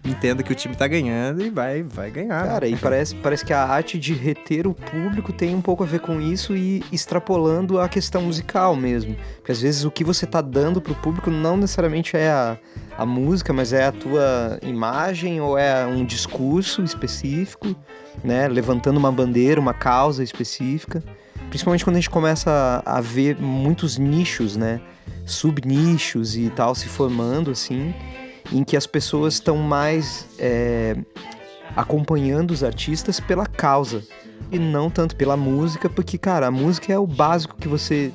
entenda 0.09 0.43
que 0.43 0.51
o 0.51 0.55
time 0.55 0.75
tá 0.75 0.87
ganhando 0.87 1.43
e 1.43 1.49
vai, 1.49 1.83
vai 1.83 2.09
ganhar. 2.09 2.43
né? 2.43 2.49
Cara, 2.49 2.67
e 2.67 2.75
parece, 2.75 3.15
parece 3.15 3.45
que 3.45 3.53
a 3.53 3.63
arte 3.63 3.97
de 3.99 4.13
reter 4.13 4.67
o 4.67 4.73
público 4.73 5.31
tem 5.33 5.55
um 5.55 5.61
pouco 5.61 5.83
a 5.83 5.85
ver 5.85 5.99
com 5.99 6.21
isso 6.21 6.55
e 6.55 6.83
extrapolando 6.91 7.79
a 7.79 7.87
questão 7.87 8.23
musical 8.23 8.75
mesmo. 8.75 9.15
Porque 9.37 9.51
às 9.51 9.61
vezes 9.61 9.83
o 9.83 9.91
que 9.91 10.03
você 10.03 10.25
tá 10.25 10.41
dando 10.41 10.81
pro 10.81 10.95
público 10.95 11.29
não 11.29 11.57
necessariamente 11.57 12.15
é 12.15 12.29
a, 12.29 12.57
a 12.97 13.05
música, 13.05 13.53
mas 13.53 13.73
é 13.73 13.85
a 13.85 13.91
tua 13.91 14.59
imagem 14.61 15.39
ou 15.41 15.57
é 15.57 15.85
um 15.85 16.05
discurso 16.05 16.83
específico, 16.83 17.75
né? 18.23 18.47
Levantando 18.47 18.97
uma 18.97 19.11
bandeira, 19.11 19.59
uma 19.59 19.73
causa 19.73 20.23
específica. 20.23 21.03
Principalmente 21.49 21.83
quando 21.83 21.95
a 21.95 21.99
gente 21.99 22.09
começa 22.09 22.83
a, 22.85 22.97
a 22.97 23.01
ver 23.01 23.37
muitos 23.39 23.97
nichos, 23.97 24.57
né? 24.57 24.81
Subnichos 25.25 26.35
e 26.35 26.49
tal 26.49 26.73
se 26.75 26.87
formando 26.87 27.51
assim, 27.51 27.93
em 28.51 28.63
que 28.63 28.77
as 28.77 28.87
pessoas 28.87 29.35
estão 29.35 29.57
mais 29.57 30.27
é, 30.39 30.95
acompanhando 31.75 32.51
os 32.51 32.63
artistas 32.63 33.19
pela 33.19 33.45
causa 33.45 34.03
e 34.51 34.57
não 34.57 34.89
tanto 34.89 35.15
pela 35.15 35.35
música, 35.35 35.89
porque, 35.89 36.17
cara, 36.17 36.47
a 36.47 36.51
música 36.51 36.91
é 36.91 36.97
o 36.97 37.07
básico 37.07 37.55
que 37.57 37.67
você 37.67 38.11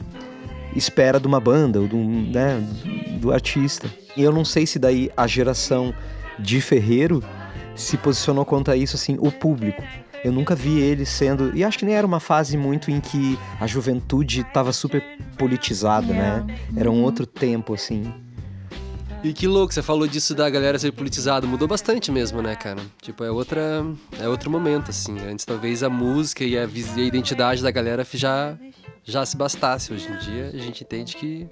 espera 0.74 1.20
de 1.20 1.26
uma 1.26 1.40
banda 1.40 1.80
ou 1.80 1.86
do, 1.86 1.96
né, 1.96 2.62
do 3.20 3.32
artista. 3.32 3.90
E 4.16 4.22
eu 4.22 4.32
não 4.32 4.44
sei 4.44 4.66
se 4.66 4.78
daí 4.78 5.10
a 5.16 5.26
geração 5.26 5.94
de 6.38 6.60
Ferreiro 6.60 7.22
se 7.74 7.96
posicionou 7.96 8.44
quanto 8.44 8.70
a 8.70 8.76
isso, 8.76 8.96
assim, 8.96 9.16
o 9.20 9.30
público. 9.30 9.82
Eu 10.24 10.32
nunca 10.32 10.54
vi 10.54 10.78
ele 10.78 11.04
sendo. 11.04 11.56
E 11.56 11.64
acho 11.64 11.78
que 11.78 11.84
nem 11.84 11.94
era 11.94 12.06
uma 12.06 12.20
fase 12.20 12.56
muito 12.56 12.90
em 12.90 13.00
que 13.00 13.38
a 13.60 13.66
juventude 13.66 14.42
estava 14.42 14.72
super 14.72 15.02
politizada, 15.36 16.12
né? 16.12 16.46
Era 16.76 16.90
um 16.90 17.02
outro 17.02 17.26
tempo, 17.26 17.74
assim. 17.74 18.12
E 19.24 19.32
que 19.32 19.46
louco, 19.46 19.72
você 19.72 19.80
falou 19.82 20.08
disso 20.08 20.34
da 20.34 20.50
galera 20.50 20.76
ser 20.80 20.90
politizada, 20.90 21.46
mudou 21.46 21.68
bastante 21.68 22.10
mesmo, 22.10 22.42
né, 22.42 22.56
cara? 22.56 22.80
Tipo, 23.00 23.22
é 23.22 23.30
outra, 23.30 23.86
é 24.18 24.28
outro 24.28 24.50
momento, 24.50 24.90
assim. 24.90 25.16
Antes 25.20 25.44
talvez 25.44 25.84
a 25.84 25.88
música 25.88 26.42
e 26.42 26.58
a, 26.58 26.64
e 26.64 27.00
a 27.00 27.04
identidade 27.04 27.62
da 27.62 27.70
galera 27.70 28.04
já, 28.12 28.56
já 29.04 29.24
se 29.24 29.36
bastasse. 29.36 29.92
Hoje 29.92 30.10
em 30.10 30.18
dia 30.18 30.50
a 30.52 30.58
gente 30.58 30.82
entende 30.82 31.14
que, 31.14 31.48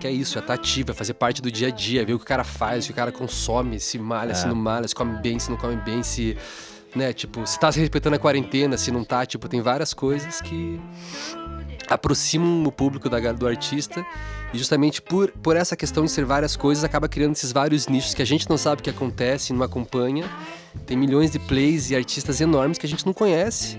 que 0.00 0.06
é 0.08 0.10
isso, 0.10 0.36
é 0.36 0.40
estar 0.40 0.54
ativo, 0.54 0.90
é 0.90 0.94
fazer 0.94 1.14
parte 1.14 1.40
do 1.40 1.48
dia 1.48 1.68
a 1.68 1.70
dia, 1.70 2.04
ver 2.04 2.14
o 2.14 2.18
que 2.18 2.24
o 2.24 2.26
cara 2.26 2.42
faz, 2.42 2.84
o 2.84 2.86
que 2.88 2.92
o 2.92 2.96
cara 2.96 3.12
consome, 3.12 3.78
se 3.78 3.96
malha, 3.96 4.34
se 4.34 4.48
não 4.48 4.56
malha, 4.56 4.88
se 4.88 4.94
come 4.94 5.16
bem, 5.20 5.38
se 5.38 5.48
não 5.48 5.56
come 5.56 5.76
bem, 5.76 6.02
se. 6.02 6.36
Né, 6.92 7.12
tipo, 7.12 7.46
se 7.46 7.60
tá 7.60 7.70
se 7.70 7.78
respeitando 7.78 8.16
a 8.16 8.18
quarentena, 8.18 8.76
se 8.76 8.90
não 8.90 9.04
tá, 9.04 9.24
tipo, 9.24 9.48
tem 9.48 9.60
várias 9.60 9.94
coisas 9.94 10.40
que 10.40 10.80
aproximam 11.88 12.64
o 12.64 12.72
público 12.72 13.08
da, 13.08 13.30
do 13.30 13.46
artista 13.46 14.04
e 14.52 14.58
justamente 14.58 15.00
por, 15.00 15.30
por 15.30 15.56
essa 15.56 15.76
questão 15.76 16.04
de 16.04 16.10
ser 16.10 16.24
várias 16.24 16.56
coisas 16.56 16.84
acaba 16.84 17.08
criando 17.08 17.32
esses 17.32 17.52
vários 17.52 17.86
nichos 17.86 18.14
que 18.14 18.22
a 18.22 18.26
gente 18.26 18.48
não 18.48 18.58
sabe 18.58 18.80
o 18.80 18.82
que 18.82 18.90
acontece, 18.90 19.52
não 19.52 19.62
acompanha. 19.62 20.28
Tem 20.86 20.96
milhões 20.96 21.30
de 21.30 21.38
plays 21.38 21.90
e 21.90 21.96
artistas 21.96 22.40
enormes 22.40 22.78
que 22.78 22.86
a 22.86 22.88
gente 22.88 23.04
não 23.06 23.12
conhece. 23.12 23.78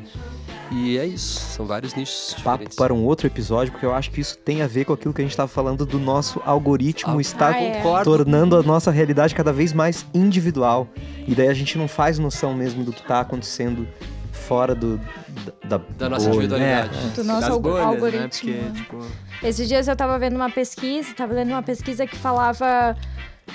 E 0.71 0.97
é 0.97 1.05
isso, 1.05 1.37
são 1.53 1.65
vários 1.65 1.93
nichos 1.95 2.33
Papo 2.35 2.59
diferentes. 2.59 2.77
para 2.77 2.93
um 2.93 3.03
outro 3.03 3.27
episódio, 3.27 3.73
porque 3.73 3.85
eu 3.85 3.93
acho 3.93 4.09
que 4.09 4.21
isso 4.21 4.37
tem 4.37 4.61
a 4.61 4.67
ver 4.67 4.85
com 4.85 4.93
aquilo 4.93 5.13
que 5.13 5.21
a 5.21 5.23
gente 5.23 5.31
estava 5.31 5.49
falando 5.49 5.85
do 5.85 5.99
nosso 5.99 6.41
algoritmo 6.45 7.17
Ah, 7.17 7.21
estar 7.21 7.53
ah, 7.53 7.61
é. 7.61 8.03
Tornando 8.05 8.55
a 8.55 8.63
nossa 8.63 8.89
realidade 8.89 9.35
cada 9.35 9.51
vez 9.51 9.73
mais 9.73 10.05
individual. 10.13 10.87
E 11.27 11.35
daí 11.35 11.49
a 11.49 11.53
gente 11.53 11.77
não 11.77 11.89
faz 11.89 12.17
noção 12.17 12.53
mesmo 12.53 12.85
do 12.85 12.93
que 12.93 13.01
está 13.01 13.19
acontecendo 13.19 13.85
fora 14.51 14.75
do, 14.75 14.99
da, 15.63 15.79
Da 15.97 16.09
nossa 16.09 16.25
bolha. 16.25 16.35
individualidade. 16.35 17.09
Do 17.15 17.23
nosso 17.23 17.59
bolhas, 17.61 17.85
algoritmo. 17.85 18.51
né? 18.51 18.59
Porque, 18.73 18.81
tipo, 18.81 19.07
Esses 19.41 19.65
dias 19.65 19.87
eu 19.87 19.95
tava 19.95 20.19
vendo 20.19 20.35
uma 20.35 20.49
pesquisa, 20.49 21.13
tava 21.15 21.33
lendo 21.33 21.51
uma 21.51 21.63
pesquisa 21.63 22.05
que 22.05 22.17
falava 22.17 22.97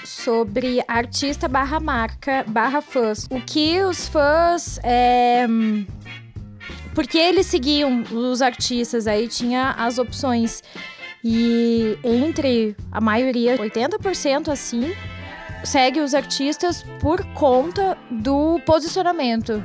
sobre 0.03 0.83
artista 0.89 1.49
barra 1.49 1.79
marca 1.81 2.45
barra 2.49 2.81
fãs. 2.81 3.27
O 3.31 3.39
que 3.43 3.79
os 3.83 4.09
fãs. 4.09 4.81
É... 4.83 5.47
Porque 6.95 7.19
eles 7.19 7.45
seguiam 7.45 8.03
os 8.11 8.41
artistas, 8.41 9.07
aí 9.07 9.29
tinha 9.29 9.73
as 9.73 9.99
opções. 9.99 10.63
E 11.23 11.99
entre 12.03 12.75
a 12.91 13.03
maioria, 13.03 13.59
80% 13.59 14.49
assim, 14.49 14.95
segue 15.65 16.01
os 16.01 16.15
artistas 16.15 16.85
por 17.01 17.25
conta 17.35 17.97
do 18.11 18.61
posicionamento. 18.67 19.65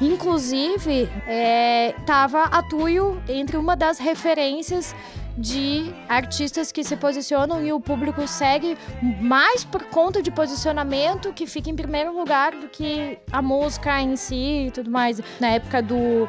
Inclusive, 0.00 1.08
é, 1.26 1.94
tava 2.06 2.44
a 2.44 2.62
Tuyo 2.62 3.22
entre 3.28 3.56
uma 3.56 3.76
das 3.76 3.98
referências 3.98 4.94
de 5.36 5.92
artistas 6.08 6.70
que 6.70 6.84
se 6.84 6.96
posicionam 6.96 7.64
e 7.64 7.72
o 7.72 7.80
público 7.80 8.26
segue 8.28 8.76
mais 9.20 9.64
por 9.64 9.84
conta 9.84 10.22
de 10.22 10.30
posicionamento 10.30 11.32
que 11.32 11.46
fica 11.46 11.70
em 11.70 11.76
primeiro 11.76 12.14
lugar 12.14 12.52
do 12.52 12.68
que 12.68 13.18
a 13.30 13.40
música 13.40 14.00
em 14.00 14.14
si 14.16 14.66
e 14.66 14.70
tudo 14.70 14.90
mais. 14.90 15.20
Na 15.40 15.48
época 15.48 15.80
do 15.82 16.28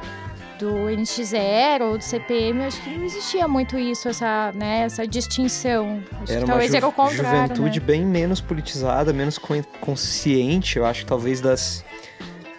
do 0.64 0.86
NX0 0.88 1.82
ou 1.82 1.98
do 1.98 2.04
CPM, 2.04 2.64
acho 2.64 2.82
que 2.82 2.90
não 2.98 3.04
existia 3.06 3.48
muito 3.48 3.78
isso, 3.78 4.08
essa, 4.08 4.52
né, 4.56 4.84
essa 4.84 5.06
distinção. 5.06 6.02
Acho 6.22 6.32
Era 6.32 6.42
que 6.42 6.48
talvez 6.48 6.72
ju- 6.72 6.78
era 6.78 6.88
o 6.88 6.92
contrário. 6.92 7.48
juventude 7.56 7.80
né? 7.82 7.86
bem 7.86 8.06
menos 8.06 8.40
politizada, 8.40 9.12
menos 9.12 9.38
con- 9.38 9.62
consciente, 9.82 10.78
eu 10.78 10.86
acho 10.86 11.02
que 11.02 11.06
talvez 11.08 11.42
das 11.42 11.84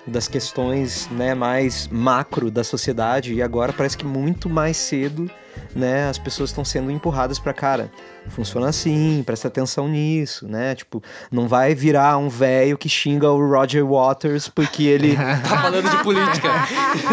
das 0.06 0.28
questões 0.28 1.08
né, 1.10 1.34
mais 1.34 1.88
macro 1.88 2.50
da 2.50 2.62
sociedade 2.62 3.32
e 3.34 3.42
agora 3.42 3.72
parece 3.72 3.96
que 3.96 4.04
muito 4.04 4.48
mais 4.48 4.76
cedo 4.76 5.30
né, 5.74 6.08
as 6.08 6.18
pessoas 6.18 6.50
estão 6.50 6.64
sendo 6.64 6.90
empurradas 6.90 7.38
para 7.38 7.52
cara. 7.52 7.90
Funciona 8.28 8.68
assim, 8.68 9.22
presta 9.24 9.48
atenção 9.48 9.86
nisso, 9.88 10.48
né? 10.48 10.74
Tipo, 10.74 11.02
não 11.30 11.46
vai 11.46 11.74
virar 11.74 12.16
um 12.16 12.28
velho 12.28 12.78
que 12.78 12.88
xinga 12.88 13.30
o 13.30 13.38
Roger 13.38 13.84
Waters 13.84 14.48
porque 14.48 14.84
ele 14.84 15.14
Tá 15.46 15.58
falando 15.58 15.90
de 15.90 16.02
política. 16.02 16.48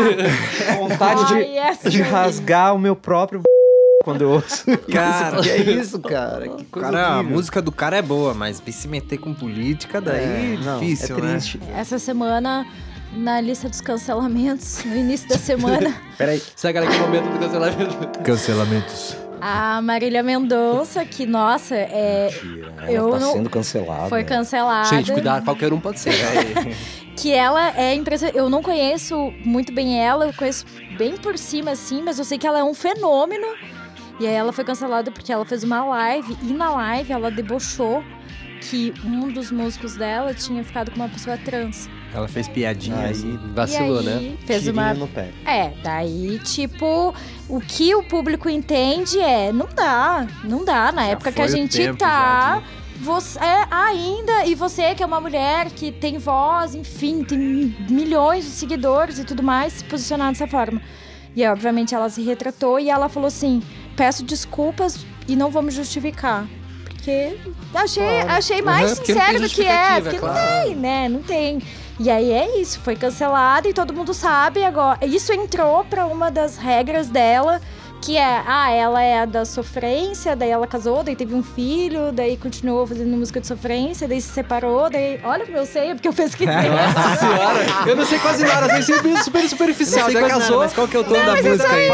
vontade 0.80 1.28
de, 1.28 1.34
Ai, 1.34 1.58
essa 1.58 1.90
de 1.90 2.02
rasgar 2.02 2.74
o 2.74 2.80
meu 2.80 2.96
próprio 2.96 3.42
quando 4.04 4.22
eu 4.22 4.30
ouço 4.32 4.66
Cara. 4.92 5.36
isso. 5.40 5.44
Que 5.44 5.50
é 5.50 5.58
isso, 5.62 6.00
cara? 6.00 6.48
Que 6.48 6.66
coisa 6.66 6.92
Cara, 6.92 7.16
a 7.16 7.24
música 7.24 7.62
do 7.62 7.72
cara 7.72 7.98
é 7.98 8.02
boa, 8.02 8.34
mas 8.34 8.62
se 8.72 8.88
meter 8.88 9.18
com 9.18 9.34
política 9.34 10.00
daí 10.02 10.56
É, 10.56 10.58
não, 10.64 10.80
difícil, 10.80 11.18
é 11.18 11.22
né? 11.22 11.32
triste. 11.32 11.60
Essa 11.76 12.00
semana, 12.00 12.66
na 13.14 13.40
lista 13.42 13.68
dos 13.70 13.82
cancelamentos, 13.82 14.84
no 14.86 14.96
início 14.96 15.28
da 15.30 15.38
semana, 15.38 15.94
Peraí, 16.18 16.42
Segue 16.56 16.80
aquele 16.80 16.98
momento 17.00 17.26
do 17.32 17.40
cancelamento. 17.40 18.20
Cancelamentos. 18.24 19.18
a 19.40 19.82
Marília 19.82 20.22
Mendonça, 20.24 21.04
que, 21.06 21.26
nossa, 21.26 21.76
é, 21.76 22.30
ela 22.80 22.92
Eu 22.92 23.10
tá 23.12 23.20
não- 23.20 23.34
sendo 23.34 23.50
cancelada. 23.50 24.08
foi 24.10 24.24
cancelada. 24.24 24.88
Gente, 24.90 25.12
cuidado, 25.12 25.44
qualquer 25.44 25.74
um 25.74 25.80
pode 25.80 26.00
ser. 26.00 26.14
Que 27.16 27.34
ela 27.34 27.76
é 27.78 27.94
impressionante. 27.94 28.38
Eu 28.38 28.50
não 28.50 28.62
conheço 28.64 29.34
muito 29.44 29.72
bem 29.74 30.00
ela, 30.02 30.28
eu 30.28 30.34
conheço 30.34 30.66
bem 30.98 31.18
por 31.18 31.38
cima, 31.38 31.72
assim, 31.72 32.02
mas 32.02 32.18
eu 32.18 32.24
sei 32.26 32.38
que 32.38 32.48
ela 32.48 32.60
é 32.60 32.64
um 32.64 32.74
fenômeno. 32.74 33.46
E 34.20 34.28
aí 34.28 34.34
ela 34.34 34.52
foi 34.54 34.64
cancelada 34.64 35.10
porque 35.12 35.32
ela 35.32 35.46
fez 35.46 35.64
uma 35.64 35.84
live, 35.84 36.38
e 36.44 36.54
na 36.54 36.70
live 36.72 37.12
ela 37.12 37.32
debochou 37.32 38.04
que 38.70 38.94
um 39.04 39.28
dos 39.32 39.50
músicos 39.52 39.96
dela 39.96 40.34
tinha 40.36 40.64
ficado 40.64 40.92
com 40.92 40.98
uma 40.98 41.10
pessoa 41.10 41.36
trans. 41.38 41.90
Ela 42.14 42.28
fez 42.28 42.48
piadinha 42.48 42.98
Aí, 43.06 43.12
assim. 43.12 43.40
Vacilou, 43.56 44.02
e 44.02 44.06
né? 44.06 44.14
aí, 44.14 44.40
Fez 44.46 44.64
tirinho 44.64 44.82
uma 44.84 44.94
no 44.94 45.08
pé. 45.08 45.32
É, 45.46 45.72
daí, 45.82 46.38
tipo, 46.44 47.16
o 47.50 47.60
que 47.60 47.96
o 47.96 48.04
público 48.04 48.48
entende 48.50 49.18
é, 49.20 49.52
não 49.52 49.68
dá, 49.74 50.28
não 50.44 50.64
dá. 50.64 50.92
Na 50.92 51.04
Já 51.04 51.08
época 51.08 51.32
que 51.32 51.42
a 51.42 51.48
gente 51.48 51.76
tempo 51.78 51.98
tá, 51.98 52.56
já 52.56 52.60
de- 52.60 52.82
você 53.04 53.40
é 53.40 53.66
ainda, 53.72 54.46
e 54.46 54.54
você 54.54 54.94
que 54.94 55.02
é 55.02 55.06
uma 55.08 55.20
mulher 55.20 55.72
que 55.72 55.92
tem 55.92 56.20
voz, 56.20 56.76
enfim, 56.76 57.24
tem 57.24 57.40
milhões 57.90 58.44
de 58.44 58.52
seguidores 58.52 59.18
e 59.18 59.24
tudo 59.24 59.42
mais, 59.42 59.74
se 59.74 59.84
posicionar 59.86 60.28
dessa 60.32 60.46
forma. 60.46 60.80
E 61.36 61.44
aí, 61.44 61.50
obviamente, 61.50 61.96
ela 61.96 62.10
se 62.10 62.22
retratou 62.22 62.80
e 62.80 62.90
ela 62.90 63.08
falou 63.10 63.28
assim: 63.28 63.64
peço 63.96 64.24
desculpas 64.24 65.06
e 65.28 65.36
não 65.36 65.50
vou 65.52 65.62
me 65.62 65.72
justificar. 65.72 66.48
Porque 66.86 67.38
achei, 67.74 68.20
achei 68.28 68.62
mais 68.62 68.92
Uhum, 69.00 69.06
sincero 69.06 69.42
do 69.42 69.50
que 69.50 69.66
é, 69.66 70.02
porque 70.02 70.18
claro. 70.20 70.36
não 70.40 70.64
tem, 70.66 70.76
né? 70.76 71.10
Não 71.10 71.22
tem. 71.24 71.62
E 72.00 72.10
aí 72.10 72.32
é 72.32 72.60
isso, 72.60 72.80
foi 72.80 72.96
cancelada 72.96 73.68
e 73.68 73.74
todo 73.74 73.94
mundo 73.94 74.14
sabe 74.14 74.64
agora. 74.64 75.06
Isso 75.06 75.32
entrou 75.34 75.84
pra 75.86 76.06
uma 76.06 76.30
das 76.32 76.58
regras 76.58 77.08
dela, 77.10 77.62
que 78.02 78.18
é, 78.18 78.44
ah, 78.48 78.72
ela 78.72 79.02
é 79.02 79.26
da 79.28 79.46
sofrência, 79.46 80.36
daí 80.36 80.50
ela 80.50 80.66
casou, 80.66 81.04
daí 81.04 81.16
teve 81.16 81.36
um 81.36 81.44
filho, 81.44 82.12
daí 82.12 82.36
continuou 82.36 82.88
fazendo 82.88 83.16
música 83.16 83.40
de 83.40 83.46
sofrência, 83.46 84.08
daí 84.08 84.20
se 84.20 84.30
separou, 84.30 84.90
daí. 84.90 85.20
Olha 85.24 85.46
como 85.46 85.58
eu 85.58 85.66
sei, 85.68 85.92
é 85.92 85.94
porque 85.94 86.08
eu 86.08 86.14
pesquisei. 86.14 86.48
Nossa 86.70 87.20
senhora, 87.20 87.90
eu 87.90 87.96
não 87.96 88.06
sei 88.06 88.20
quase 88.20 88.44
nada, 88.44 88.78
eu 88.78 88.84
sei 88.84 88.96
super, 88.96 89.18
super 89.24 89.50
superficial. 89.50 90.06
Não 90.06 90.14
Já 90.14 90.20
quase 90.20 90.34
nada, 90.34 90.44
casou, 90.44 90.60
mas 90.60 90.74
qual 90.74 90.88
que 90.88 90.98
é 90.98 91.00
o 91.00 91.04
tom 91.04 91.14
da 91.14 91.36
música 91.36 91.70
aí? 91.72 91.92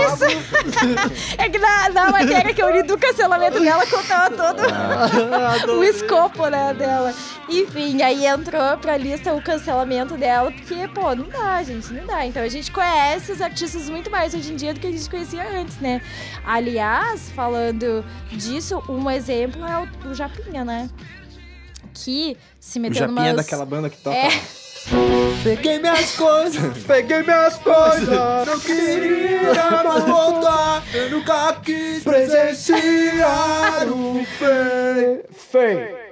É 1.38 1.50
que 1.50 1.60
na, 1.60 1.90
na 1.90 2.12
matéria 2.12 2.54
que 2.54 2.62
eu 2.62 2.72
li 2.72 2.84
do 2.84 2.98
cancelamento 2.98 3.60
dela 3.60 3.86
contava 3.86 4.30
todo 4.32 5.78
o 5.78 5.84
escopo, 5.84 6.48
né, 6.48 6.74
dela. 6.74 7.14
Enfim, 7.50 8.02
aí 8.02 8.26
entrou 8.26 8.78
pra 8.78 8.98
lista 8.98 9.34
o 9.34 9.42
cancelamento 9.42 10.16
dela, 10.18 10.52
porque, 10.52 10.88
pô, 10.90 11.16
não 11.16 11.28
dá, 11.28 11.62
gente, 11.64 11.94
não 11.94 12.06
dá. 12.06 12.26
Então 12.26 12.44
a 12.44 12.48
gente 12.48 12.72
conhece 12.72 13.32
os 13.32 13.42
artistas 13.42 13.90
muito 13.90 14.10
mais 14.10 14.34
hoje 14.34 14.52
em 14.52 14.56
dia 14.56 14.74
do 14.74 14.80
que 14.80 14.88
a 14.88 14.92
gente 14.92 15.10
conhecia 15.10 15.44
antes, 15.60 15.78
né? 15.80 15.97
Aliás, 16.46 17.30
falando 17.30 18.04
disso, 18.32 18.82
um 18.90 19.10
exemplo 19.10 19.66
é 19.66 19.80
o, 19.80 20.10
o 20.10 20.14
Japinha, 20.14 20.64
né? 20.64 20.90
Que 21.94 22.38
se 22.60 22.80
O 22.80 22.82
meteu 22.82 23.00
Japinha 23.00 23.16
numas... 23.16 23.34
é 23.34 23.36
daquela 23.36 23.66
banda 23.66 23.90
que 23.90 23.98
toca. 23.98 24.16
É. 24.16 24.30
Peguei 25.44 25.80
minhas 25.80 26.12
coisas. 26.16 26.84
Peguei 26.84 27.22
minhas 27.24 27.56
coisas, 27.58 28.08
Não 28.48 28.60
queria 28.60 29.84
mais 29.84 30.04
voltar. 30.06 30.84
Eu 30.94 31.12
nunca 31.12 31.54
quis 31.64 32.04
presenciar 32.04 33.88
o 33.90 34.26
Fei. 35.34 36.07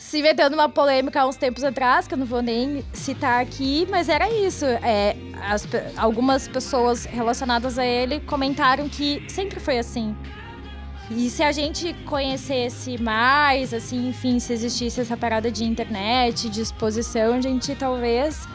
Se 0.00 0.22
metendo 0.22 0.56
numa 0.56 0.68
polêmica 0.68 1.20
há 1.20 1.26
uns 1.26 1.36
tempos 1.36 1.62
atrás, 1.62 2.08
que 2.08 2.14
eu 2.14 2.18
não 2.18 2.24
vou 2.24 2.40
nem 2.40 2.82
citar 2.90 3.42
aqui, 3.42 3.86
mas 3.90 4.08
era 4.08 4.30
isso. 4.30 4.64
É, 4.64 5.14
as 5.46 5.68
algumas 5.94 6.48
pessoas 6.48 7.04
relacionadas 7.04 7.78
a 7.78 7.84
ele 7.84 8.18
comentaram 8.20 8.88
que 8.88 9.22
sempre 9.28 9.60
foi 9.60 9.78
assim. 9.78 10.16
E 11.10 11.28
se 11.28 11.42
a 11.42 11.52
gente 11.52 11.92
conhecesse 12.06 12.96
mais, 13.00 13.74
assim, 13.74 14.08
enfim, 14.08 14.38
se 14.38 14.54
existisse 14.54 15.02
essa 15.02 15.18
parada 15.18 15.50
de 15.50 15.64
internet, 15.64 16.48
de 16.48 16.62
exposição, 16.62 17.34
a 17.34 17.40
gente 17.42 17.74
talvez 17.74 18.48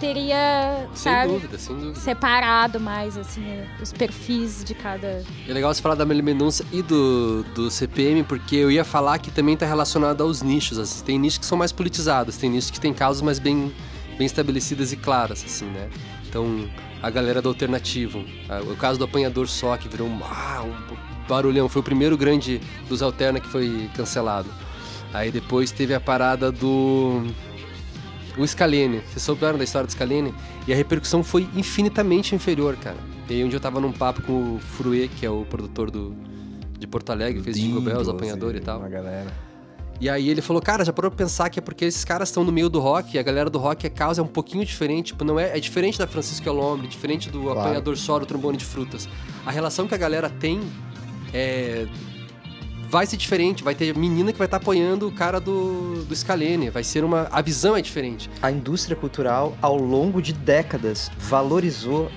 teria, 0.00 0.88
Sem 0.94 1.12
sabe, 1.12 1.32
dúvida, 1.32 1.58
sem 1.58 1.76
dúvida. 1.76 2.00
separado 2.00 2.80
mais, 2.80 3.16
assim, 3.16 3.44
os 3.82 3.92
perfis 3.92 4.62
de 4.64 4.74
cada. 4.74 5.22
É 5.48 5.52
legal 5.52 5.72
você 5.72 5.82
falar 5.82 5.94
da 5.94 6.04
Marília 6.04 6.24
Mendonça 6.24 6.64
e 6.72 6.82
do, 6.82 7.42
do 7.54 7.70
CPM, 7.70 8.22
porque 8.24 8.56
eu 8.56 8.70
ia 8.70 8.84
falar 8.84 9.18
que 9.18 9.30
também 9.30 9.54
está 9.54 9.66
relacionado 9.66 10.22
aos 10.22 10.42
nichos. 10.42 10.78
Assim. 10.78 11.04
Tem 11.04 11.18
nichos 11.18 11.38
que 11.38 11.46
são 11.46 11.58
mais 11.58 11.72
politizados, 11.72 12.36
tem 12.36 12.50
nichos 12.50 12.70
que 12.70 12.80
têm 12.80 12.92
causas 12.94 13.22
mais 13.22 13.38
bem, 13.38 13.72
bem 14.16 14.26
estabelecidas 14.26 14.92
e 14.92 14.96
claras, 14.96 15.44
assim, 15.44 15.66
né? 15.66 15.88
Então, 16.28 16.68
a 17.02 17.10
galera 17.10 17.40
do 17.40 17.48
alternativo. 17.48 18.24
O 18.70 18.76
caso 18.76 18.98
do 18.98 19.04
apanhador 19.04 19.48
só, 19.48 19.76
que 19.76 19.88
virou 19.88 20.06
um, 20.08 20.20
ah, 20.24 20.62
um 20.64 20.96
barulhão. 21.28 21.68
Foi 21.68 21.80
o 21.80 21.84
primeiro 21.84 22.16
grande 22.16 22.60
dos 22.88 23.02
alterna 23.02 23.40
que 23.40 23.48
foi 23.48 23.88
cancelado. 23.94 24.48
Aí 25.12 25.30
depois 25.30 25.70
teve 25.70 25.94
a 25.94 26.00
parada 26.00 26.52
do. 26.52 27.22
O 28.38 28.46
Scalene. 28.46 29.00
Vocês 29.00 29.22
souberam 29.22 29.58
da 29.58 29.64
história 29.64 29.86
do 29.86 29.90
Scalene? 29.90 30.32
E 30.66 30.72
a 30.72 30.76
repercussão 30.76 31.24
foi 31.24 31.48
infinitamente 31.54 32.34
inferior, 32.34 32.76
cara. 32.76 32.96
E 33.28 33.34
aí, 33.34 33.44
onde 33.44 33.54
eu 33.54 33.60
tava 33.60 33.80
num 33.80 33.92
papo 33.92 34.22
com 34.22 34.54
o 34.54 34.58
Fruê, 34.58 35.08
que 35.08 35.26
é 35.26 35.30
o 35.30 35.44
produtor 35.44 35.90
do, 35.90 36.14
de 36.78 36.86
Porto 36.86 37.10
Alegre, 37.10 37.42
fez 37.42 37.56
Jingle 37.56 37.82
Bells, 37.82 38.08
apanhador 38.08 38.54
e 38.54 38.60
tal. 38.60 38.78
Uma 38.78 38.88
galera. 38.88 39.48
E 40.00 40.08
aí 40.08 40.28
ele 40.28 40.40
falou, 40.40 40.62
cara, 40.62 40.84
já 40.84 40.92
parou 40.92 41.10
pra 41.10 41.18
pensar 41.18 41.50
que 41.50 41.58
é 41.58 41.62
porque 41.62 41.84
esses 41.84 42.04
caras 42.04 42.28
estão 42.28 42.44
no 42.44 42.52
meio 42.52 42.68
do 42.68 42.78
rock 42.78 43.16
e 43.16 43.18
a 43.18 43.22
galera 43.22 43.50
do 43.50 43.58
rock 43.58 43.84
é 43.84 43.90
causa 43.90 44.20
é 44.20 44.24
um 44.24 44.28
pouquinho 44.28 44.64
diferente. 44.64 45.08
Tipo, 45.08 45.24
não 45.24 45.40
é, 45.40 45.56
é 45.56 45.60
diferente 45.60 45.98
da 45.98 46.06
Francisco 46.06 46.48
Elombre, 46.48 46.86
diferente 46.86 47.28
do 47.28 47.50
apanhador 47.50 47.96
só, 47.96 48.18
do 48.18 48.24
trombone 48.24 48.56
de 48.56 48.64
frutas. 48.64 49.08
A 49.44 49.50
relação 49.50 49.88
que 49.88 49.94
a 49.94 49.98
galera 49.98 50.30
tem 50.30 50.60
é. 51.34 51.86
Vai 52.90 53.06
ser 53.06 53.16
diferente, 53.18 53.62
vai 53.62 53.74
ter 53.74 53.94
menina 53.96 54.32
que 54.32 54.38
vai 54.38 54.46
estar 54.46 54.56
apoiando 54.56 55.06
o 55.08 55.12
cara 55.12 55.38
do, 55.38 56.04
do 56.04 56.16
Scalene, 56.16 56.70
vai 56.70 56.82
ser 56.82 57.04
uma. 57.04 57.28
A 57.30 57.42
visão 57.42 57.76
é 57.76 57.82
diferente. 57.82 58.30
A 58.40 58.50
indústria 58.50 58.96
cultural, 58.96 59.56
ao 59.60 59.76
longo 59.76 60.22
de 60.22 60.32
décadas, 60.32 61.10
valorizou 61.18 62.10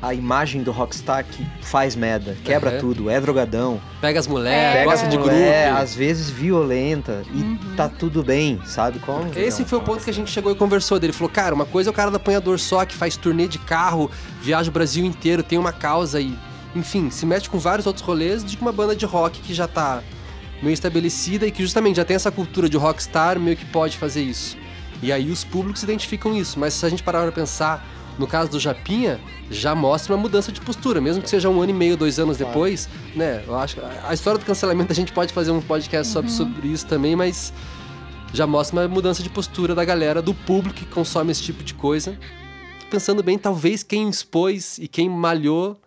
a 0.00 0.14
imagem 0.14 0.62
do 0.62 0.70
rockstar 0.70 1.24
que 1.24 1.44
faz 1.60 1.96
merda, 1.96 2.36
quebra 2.44 2.74
Uhum. 2.74 2.78
tudo, 2.78 3.10
é 3.10 3.20
drogadão, 3.20 3.80
Pega 4.00 4.20
as 4.20 4.28
mulheres, 4.28 4.74
Pega 4.74 4.84
gosta 4.92 5.08
de 5.08 5.16
grupo. 5.16 5.30
é, 5.32 5.70
às 5.70 5.92
vezes 5.92 6.30
violenta 6.30 7.22
e 7.34 7.58
tá 7.74 7.88
tudo 7.88 8.22
bem, 8.22 8.60
sabe 8.64 9.00
como? 9.00 9.28
Esse 9.36 9.64
foi 9.64 9.78
o 9.78 9.82
ponto 9.82 10.04
que 10.04 10.10
a 10.10 10.14
gente 10.14 10.30
chegou 10.30 10.52
e 10.52 10.54
conversou 10.54 11.00
dele. 11.00 11.12
Falou, 11.12 11.28
cara, 11.30 11.52
uma 11.52 11.64
coisa 11.66 11.90
é 11.90 11.92
o 11.92 11.94
cara 11.94 12.12
do 12.12 12.16
apanhador 12.16 12.60
só, 12.60 12.84
que 12.84 12.94
faz 12.94 13.16
turnê 13.16 13.48
de 13.48 13.58
carro, 13.58 14.08
viaja 14.40 14.68
o 14.70 14.72
Brasil 14.72 15.04
inteiro, 15.04 15.42
tem 15.42 15.58
uma 15.58 15.72
causa 15.72 16.20
e, 16.20 16.32
enfim, 16.74 17.10
se 17.10 17.24
mete 17.24 17.48
com 17.48 17.58
vários 17.58 17.86
outros 17.86 18.04
rolês 18.04 18.44
de 18.44 18.56
uma 18.58 18.72
banda 18.72 18.94
de 18.94 19.06
rock 19.06 19.40
que 19.40 19.54
já 19.54 19.66
tá 19.66 20.02
meio 20.62 20.74
estabelecida 20.74 21.46
e 21.46 21.50
que 21.50 21.62
justamente 21.62 21.96
já 21.96 22.04
tem 22.04 22.16
essa 22.16 22.30
cultura 22.30 22.68
de 22.68 22.76
rockstar, 22.76 23.38
meio 23.38 23.56
que 23.56 23.64
pode 23.66 23.96
fazer 23.96 24.22
isso. 24.22 24.56
E 25.02 25.12
aí 25.12 25.30
os 25.30 25.44
públicos 25.44 25.82
identificam 25.82 26.36
isso. 26.36 26.58
Mas 26.58 26.74
se 26.74 26.84
a 26.84 26.88
gente 26.88 27.02
parar 27.02 27.22
pra 27.22 27.32
pensar, 27.32 27.86
no 28.18 28.26
caso 28.26 28.50
do 28.50 28.58
Japinha, 28.58 29.20
já 29.50 29.74
mostra 29.74 30.14
uma 30.14 30.20
mudança 30.20 30.50
de 30.50 30.60
postura, 30.60 31.00
mesmo 31.00 31.22
que 31.22 31.30
seja 31.30 31.48
um 31.48 31.60
ano 31.62 31.70
e 31.70 31.74
meio, 31.74 31.96
dois 31.96 32.18
anos 32.18 32.36
depois, 32.36 32.88
né? 33.14 33.42
Eu 33.46 33.56
acho 33.56 33.76
que 33.76 33.82
a 34.04 34.12
história 34.12 34.38
do 34.38 34.44
cancelamento 34.44 34.92
a 34.92 34.94
gente 34.94 35.12
pode 35.12 35.32
fazer 35.32 35.52
um 35.52 35.60
podcast 35.60 36.12
sobre, 36.12 36.30
sobre 36.30 36.68
isso 36.68 36.86
também, 36.86 37.14
mas 37.14 37.52
já 38.32 38.46
mostra 38.46 38.80
uma 38.80 38.88
mudança 38.88 39.22
de 39.22 39.30
postura 39.30 39.74
da 39.74 39.84
galera, 39.84 40.20
do 40.20 40.34
público 40.34 40.74
que 40.74 40.84
consome 40.84 41.30
esse 41.30 41.42
tipo 41.42 41.62
de 41.62 41.74
coisa. 41.74 42.18
Pensando 42.90 43.22
bem, 43.22 43.38
talvez 43.38 43.82
quem 43.82 44.08
expôs 44.08 44.78
e 44.78 44.88
quem 44.88 45.08
malhou 45.08 45.78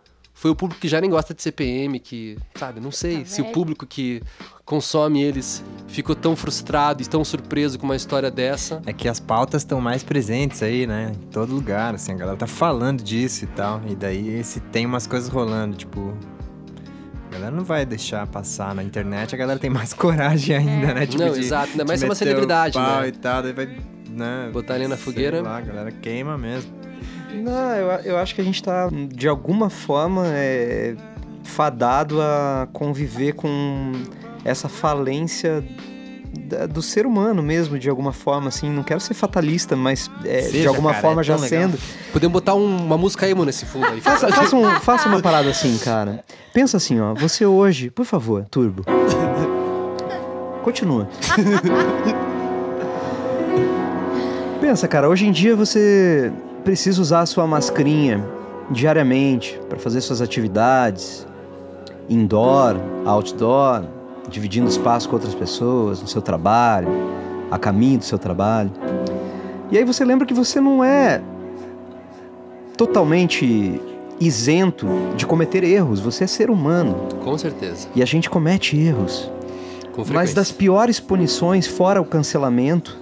foi 0.42 0.50
o 0.50 0.56
público 0.56 0.82
que 0.82 0.88
já 0.88 1.00
nem 1.00 1.08
gosta 1.08 1.36
de 1.36 1.42
CPM, 1.44 2.00
que, 2.00 2.36
sabe, 2.56 2.80
não 2.80 2.90
sei 2.92 3.20
Tá 3.20 3.26
se 3.26 3.42
o 3.42 3.44
velho. 3.44 3.54
público 3.54 3.86
que 3.86 4.24
consome 4.66 5.22
eles 5.22 5.64
ficou 5.88 6.16
tão 6.16 6.36
frustrado 6.36 7.04
e 7.04 7.06
tão 7.06 7.24
surpreso 7.24 7.78
com 7.78 7.86
uma 7.86 7.96
história 7.96 8.32
dessa. 8.32 8.82
É 8.88 8.92
que 8.92 9.08
as 9.08 9.20
pautas 9.20 9.62
estão 9.62 9.80
mais 9.80 10.02
presentes 10.02 10.64
aí, 10.64 10.88
né? 10.88 11.12
Em 11.14 11.28
todo 11.28 11.54
lugar, 11.54 11.94
assim, 11.94 12.14
a 12.14 12.16
galera 12.16 12.38
tá 12.38 12.48
falando 12.48 13.04
disso 13.04 13.44
e 13.44 13.48
tal. 13.50 13.84
E 13.88 13.96
daí, 13.96 14.44
se 14.44 14.60
tem 14.60 14.84
umas 14.88 15.06
coisas 15.06 15.30
rolando, 15.30 15.78
tipo. 15.78 16.12
A 17.30 17.34
galera 17.36 17.56
não 17.56 17.64
vai 17.64 17.86
deixar 17.86 18.26
passar 18.26 18.74
na 18.74 18.84
internet, 18.84 19.36
a 19.36 19.38
galera 19.38 19.60
tem 19.60 19.70
mais 19.70 19.94
coragem 19.96 20.56
ainda, 20.56 20.94
né? 20.94 21.06
Tipo, 21.06 21.24
Não, 21.24 21.34
de- 21.34 21.40
exato, 21.40 21.70
ainda 21.72 21.86
mais 21.86 22.00
de 22.00 22.02
ser 22.02 22.10
uma 22.10 22.14
o 22.14 22.16
celebridade, 22.16 22.74
pau 22.74 23.02
né? 23.02 23.08
e 23.08 23.12
tal, 23.12 23.44
daí 23.44 23.54
vai 23.54 23.78
né? 24.10 24.50
Botar 24.52 24.74
ali 24.74 24.88
na 24.88 24.96
sei 24.96 25.06
fogueira. 25.06 25.42
lá, 25.42 25.58
a 25.58 25.62
galera 25.62 25.92
queima 25.92 26.36
mesmo. 26.38 26.81
Não, 27.34 27.76
eu, 27.76 27.88
eu 28.04 28.18
acho 28.18 28.36
que 28.36 28.42
a 28.42 28.44
gente 28.44 28.62
tá, 28.62 28.90
de 29.10 29.28
alguma 29.28 29.70
forma, 29.70 30.24
é, 30.28 30.96
fadado 31.44 32.22
a 32.22 32.68
conviver 32.74 33.34
com 33.34 33.94
essa 34.44 34.68
falência 34.70 35.64
do 36.70 36.82
ser 36.82 37.06
humano 37.06 37.42
mesmo, 37.42 37.80
de 37.80 37.90
alguma 37.90 38.12
forma, 38.12 38.50
assim. 38.50 38.70
Não 38.70 38.84
quero 38.84 39.00
ser 39.00 39.14
fatalista, 39.14 39.76
mas 39.76 40.10
é, 40.26 40.42
de 40.42 40.52
Seja, 40.52 40.70
alguma 40.70 40.90
cara, 40.92 41.02
forma 41.02 41.22
é 41.22 41.24
já 41.24 41.36
legal. 41.36 41.50
sendo. 41.50 41.80
Podemos 42.12 42.34
botar 42.34 42.56
um- 42.56 42.86
uma 42.86 42.98
música 42.98 43.28
emo 43.30 43.46
nesse 43.46 43.66
fundo 43.66 43.86
aí. 43.88 44.02
Faça, 44.02 44.28
faça, 44.30 44.56
um- 44.56 44.80
faça 44.82 45.08
uma 45.10 45.22
parada 45.22 45.50
assim, 45.50 45.78
cara. 45.78 46.24
Pensa 46.54 46.78
assim, 46.78 47.00
ó. 47.00 47.14
Você 47.16 47.46
hoje, 47.46 47.90
por 47.90 48.06
favor, 48.06 48.46
Turbo. 48.50 48.84
Continua. 50.64 51.08
Pensa, 54.60 54.88
cara, 54.88 55.10
hoje 55.10 55.26
em 55.26 55.32
dia 55.32 55.56
você 55.56 56.32
precisa 56.63 57.01
usar 57.01 57.25
sua 57.25 57.46
mascarinha 57.48 58.24
diariamente 58.70 59.60
para 59.70 59.77
fazer 59.77 60.01
suas 60.01 60.22
atividades, 60.22 61.27
indoor, 62.10 62.75
outdoor, 63.06 63.84
dividindo 64.30 64.70
espaço 64.70 65.10
com 65.10 65.15
outras 65.15 65.36
pessoas, 65.36 66.01
no 66.01 66.08
seu 66.08 66.22
trabalho, 66.22 66.88
a 67.50 67.58
caminho 67.58 68.00
do 68.00 68.06
seu 68.06 68.18
trabalho. 68.18 68.72
E 69.70 69.77
aí 69.77 69.84
você 69.84 70.03
lembra 70.06 70.25
que 70.25 70.34
você 70.34 70.60
não 70.60 70.84
é 70.84 71.22
totalmente 72.77 73.80
isento 74.20 74.88
de 75.18 75.25
cometer 75.25 75.63
erros. 75.63 76.00
Você 76.00 76.24
é 76.24 76.27
ser 76.27 76.50
humano 76.50 76.96
Com 77.24 77.38
certeza. 77.38 77.88
e 77.96 78.01
a 78.01 78.06
gente 78.06 78.30
comete 78.30 78.77
erros. 78.77 79.30
Mas 80.13 80.34
das 80.34 80.51
piores 80.51 81.00
punições, 81.00 81.68
fora 81.68 82.00
o 82.01 82.06
cancelamento, 82.06 82.98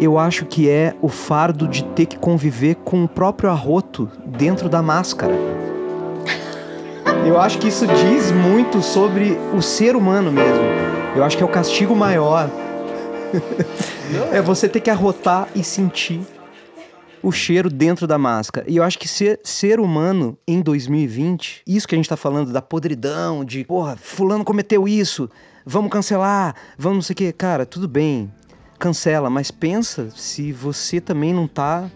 eu 0.00 0.18
acho 0.18 0.46
que 0.46 0.68
é 0.68 0.96
o 1.02 1.08
fardo 1.08 1.68
de 1.68 1.84
ter 1.84 2.06
que 2.06 2.18
conviver 2.18 2.76
com 2.76 3.04
o 3.04 3.08
próprio 3.08 3.50
arroto 3.50 4.10
dentro 4.24 4.66
da 4.68 4.82
máscara. 4.82 5.34
Eu 7.26 7.38
acho 7.38 7.58
que 7.58 7.68
isso 7.68 7.86
diz 7.86 8.32
muito 8.32 8.80
sobre 8.80 9.36
o 9.54 9.60
ser 9.60 9.94
humano 9.94 10.32
mesmo. 10.32 10.64
Eu 11.14 11.22
acho 11.22 11.36
que 11.36 11.42
é 11.42 11.46
o 11.46 11.50
castigo 11.50 11.94
maior. 11.94 12.48
é 14.32 14.40
você 14.40 14.68
ter 14.68 14.80
que 14.80 14.88
arrotar 14.88 15.48
e 15.54 15.62
sentir 15.62 16.20
o 17.22 17.30
cheiro 17.30 17.68
dentro 17.68 18.06
da 18.06 18.16
máscara. 18.16 18.66
E 18.70 18.78
eu 18.78 18.82
acho 18.82 18.98
que 18.98 19.06
ser, 19.06 19.38
ser 19.44 19.78
humano 19.78 20.38
em 20.48 20.62
2020, 20.62 21.62
isso 21.66 21.86
que 21.86 21.94
a 21.94 21.98
gente 21.98 22.08
tá 22.08 22.16
falando 22.16 22.50
da 22.50 22.62
podridão, 22.62 23.44
de 23.44 23.64
porra, 23.64 23.96
fulano 23.96 24.44
cometeu 24.44 24.88
isso, 24.88 25.28
vamos 25.64 25.90
cancelar, 25.90 26.54
vamos 26.78 26.96
não 26.96 27.02
sei 27.02 27.12
o 27.12 27.16
quê. 27.16 27.32
Cara, 27.32 27.66
tudo 27.66 27.86
bem, 27.86 28.32
cancela, 28.80 29.30
mas 29.30 29.50
pensa 29.52 30.08
se 30.16 30.50
você 30.52 31.00
também 31.00 31.32
não 31.32 31.46
tá 31.46 31.88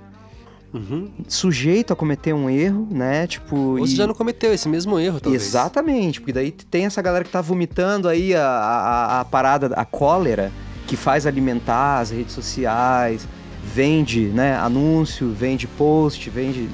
Uhum. 0.72 1.08
sujeito 1.28 1.92
a 1.92 1.96
cometer 1.96 2.32
um 2.34 2.50
erro, 2.50 2.88
né? 2.90 3.26
Tipo. 3.28 3.56
Ou 3.56 3.78
você 3.86 3.92
e- 3.94 3.96
já 3.96 4.06
não 4.08 4.14
cometeu 4.14 4.52
esse 4.52 4.68
mesmo 4.68 4.98
erro, 4.98 5.20
talvez. 5.20 5.42
Exatamente, 5.42 6.20
porque 6.20 6.32
daí 6.32 6.50
tem 6.50 6.84
essa 6.84 7.00
galera 7.00 7.24
que 7.24 7.30
tá 7.30 7.40
vomitando 7.40 8.08
aí 8.08 8.34
a, 8.34 8.44
a, 8.44 9.20
a 9.20 9.24
parada, 9.24 9.68
a 9.76 9.84
cólera, 9.84 10.50
que 10.88 10.96
faz 10.96 11.26
alimentar 11.26 12.00
as 12.00 12.10
redes 12.10 12.34
sociais, 12.34 13.26
vende 13.64 14.26
né, 14.26 14.56
anúncio, 14.56 15.30
vende 15.32 15.66
post, 15.68 16.28
vende. 16.28 16.68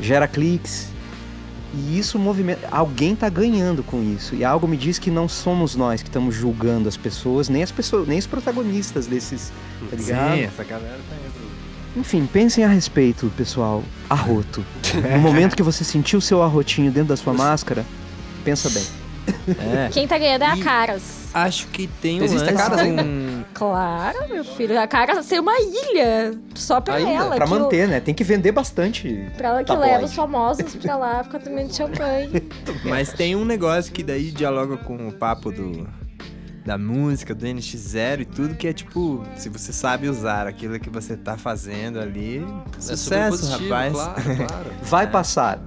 gera 0.00 0.26
cliques. 0.26 0.88
E 1.76 1.98
isso 1.98 2.18
movimenta. 2.18 2.68
Alguém 2.70 3.16
tá 3.16 3.28
ganhando 3.28 3.82
com 3.82 4.02
isso. 4.02 4.34
E 4.34 4.44
algo 4.44 4.66
me 4.68 4.76
diz 4.76 4.98
que 4.98 5.10
não 5.10 5.28
somos 5.28 5.74
nós 5.74 6.02
que 6.02 6.08
estamos 6.08 6.34
julgando 6.34 6.88
as 6.88 6.96
pessoas, 6.96 7.48
nem 7.48 7.62
as 7.62 7.70
pessoas, 7.72 8.06
nem 8.06 8.18
os 8.18 8.26
protagonistas 8.26 9.06
desses. 9.06 9.52
Tá 9.90 9.96
ligado? 9.96 10.34
Sim, 10.36 10.42
essa 10.44 10.64
galera 10.64 10.98
tá 11.08 11.14
aí. 11.16 11.30
pro- 11.32 12.00
Enfim, 12.00 12.26
pensem 12.32 12.64
a 12.64 12.68
respeito, 12.68 13.32
pessoal. 13.36 13.82
Arroto. 14.08 14.64
No 15.12 15.18
momento 15.18 15.56
que 15.56 15.62
você 15.62 15.82
sentiu 15.84 16.18
o 16.18 16.22
seu 16.22 16.42
arrotinho 16.42 16.90
dentro 16.92 17.08
da 17.08 17.16
sua 17.16 17.32
máscara, 17.32 17.84
pensa 18.44 18.70
bem. 18.70 18.84
É. 19.58 19.88
Quem 19.90 20.06
tá 20.06 20.18
ganhando 20.18 20.42
é 20.42 20.46
a 20.48 20.56
Caras. 20.58 21.02
Acho 21.32 21.66
que 21.68 21.86
tem 21.86 22.20
um 22.20 22.24
Existe 22.24 22.42
a 22.42 22.52
lance 22.52 22.56
Caras 22.62 22.80
com-? 22.82 22.96
Claro, 23.54 24.28
meu 24.28 24.44
filho. 24.44 24.78
A 24.80 24.86
Caras 24.86 25.24
ser 25.24 25.40
uma 25.40 25.58
ilha 25.60 26.38
só 26.54 26.80
pra 26.80 26.96
Ainda? 26.96 27.10
ela. 27.10 27.36
Pra 27.36 27.46
manter, 27.46 27.88
né? 27.88 28.00
Tem 28.00 28.12
que 28.14 28.24
vender 28.24 28.52
bastante. 28.52 29.30
Pra 29.36 29.48
ela 29.50 29.58
que 29.60 29.66
tabloide. 29.68 29.92
leva 29.92 30.04
os 30.04 30.14
famosos 30.14 30.74
pra 30.76 30.96
lá, 30.96 31.22
fica 31.24 31.38
tomando 31.38 31.74
champanhe. 31.74 32.30
Mas 32.84 33.12
tem 33.12 33.34
um 33.36 33.44
negócio 33.44 33.92
que 33.92 34.02
daí 34.02 34.30
dialoga 34.30 34.76
com 34.76 35.08
o 35.08 35.12
papo 35.12 35.50
do 35.52 35.86
da 36.64 36.78
música, 36.78 37.34
do 37.34 37.44
NX0 37.46 38.20
e 38.20 38.24
tudo, 38.24 38.54
que 38.54 38.66
é 38.66 38.72
tipo, 38.72 39.22
se 39.36 39.50
você 39.50 39.70
sabe 39.70 40.08
usar 40.08 40.46
aquilo 40.46 40.80
que 40.80 40.88
você 40.88 41.14
tá 41.14 41.36
fazendo 41.36 42.00
ali, 42.00 42.42
É 42.78 42.80
sucesso, 42.80 43.36
positivo, 43.38 43.68
rapaz. 43.68 43.92
Claro, 43.92 44.22
claro. 44.46 44.70
Vai 44.82 45.06
passar. 45.12 45.60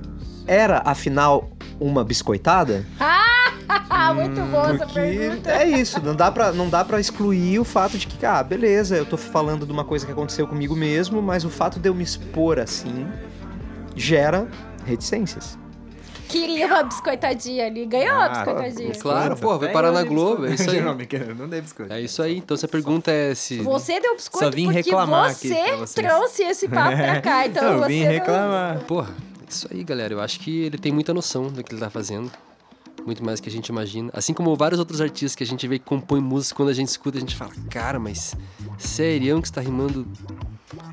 Era, 0.48 0.82
afinal, 0.84 1.52
uma 1.80 2.04
biscoitada? 2.04 2.84
Ah, 3.00 3.37
muito 4.16 4.42
boa 4.50 4.72
essa 4.74 4.86
pergunta. 4.88 5.52
é 5.52 5.68
isso, 5.68 6.02
não 6.04 6.16
dá, 6.16 6.32
pra, 6.32 6.52
não 6.52 6.70
dá 6.70 6.84
pra 6.86 7.00
excluir 7.00 7.60
o 7.60 7.64
fato 7.64 7.98
de 7.98 8.08
que, 8.08 8.26
ah, 8.26 8.42
beleza, 8.42 8.96
eu 8.96 9.06
tô 9.06 9.18
falando 9.18 9.66
de 9.66 9.72
uma 9.72 9.84
coisa 9.84 10.06
que 10.06 10.12
aconteceu 10.12 10.48
comigo 10.48 10.76
mesmo, 10.76 11.22
mas 11.22 11.44
o 11.44 11.50
fato 11.50 11.80
de 11.80 11.90
eu 11.90 11.94
me 11.96 12.04
expor 12.04 12.60
assim 12.60 13.08
gera 13.96 14.48
reticências. 14.86 15.58
Queria 16.28 16.68
uma 16.68 16.84
biscoitadinha 16.84 17.66
ali. 17.68 17.86
Ganhou 17.86 18.16
a 18.18 18.26
Ah, 18.26 18.30
biscoitadinha. 18.30 18.92
Claro, 18.96 19.38
pô, 19.38 19.58
vai 19.58 19.72
parar 19.72 19.92
na 19.94 20.04
Globo, 20.04 20.46
é 20.46 20.54
isso 20.56 20.70
aí. 20.70 20.82
Não, 20.88 20.96
não 21.36 21.48
dei 21.48 21.62
biscoito. 21.62 21.94
É 21.94 22.02
isso 22.02 22.22
aí. 22.22 22.38
Então, 22.38 22.58
se 22.58 22.66
a 22.66 22.68
pergunta 22.68 23.10
é 23.12 23.34
se... 23.34 23.60
Você 23.62 24.00
deu 24.00 24.14
biscoito 24.16 24.46
Só 24.46 24.52
vim 24.52 24.66
porque 24.66 24.78
reclamar 24.82 25.34
você 25.34 25.56
trouxe 25.96 26.44
esse 26.44 26.68
papo 26.68 26.98
pra 26.98 27.22
cá. 27.22 27.48
Então 27.48 27.64
eu 27.74 27.80
você 27.80 27.88
vim 27.88 28.04
não- 28.04 28.12
reclamar. 28.12 28.80
Porra, 28.82 29.16
isso 29.48 29.68
aí, 29.72 29.84
galera. 29.84 30.14
Eu 30.14 30.20
acho 30.20 30.40
que 30.42 30.64
ele 30.66 30.78
tem 30.78 30.92
muita 30.92 31.14
noção 31.14 31.48
do 31.48 31.64
que 31.64 31.74
ele 31.74 31.80
tá 31.80 31.90
fazendo. 31.90 32.30
Muito 33.08 33.24
mais 33.24 33.40
do 33.40 33.44
que 33.44 33.48
a 33.50 33.52
gente 33.52 33.68
imagina. 33.70 34.12
Assim 34.14 34.34
como 34.34 34.54
vários 34.58 34.80
outros 34.80 35.00
artistas 35.00 35.34
que 35.34 35.42
a 35.42 35.48
gente 35.48 35.66
vê 35.66 35.80
que 35.80 35.86
compõem 35.86 36.20
música, 36.22 36.58
quando 36.58 36.68
a 36.68 36.74
gente 36.74 36.90
escuta, 36.90 37.18
a 37.18 37.22
gente 37.22 37.38
fala, 37.38 37.52
cara, 37.70 37.98
mas 37.98 38.36
serião 38.78 39.42
que 39.42 39.48
você 39.48 39.54
tá 39.54 39.62
rimando 39.62 40.06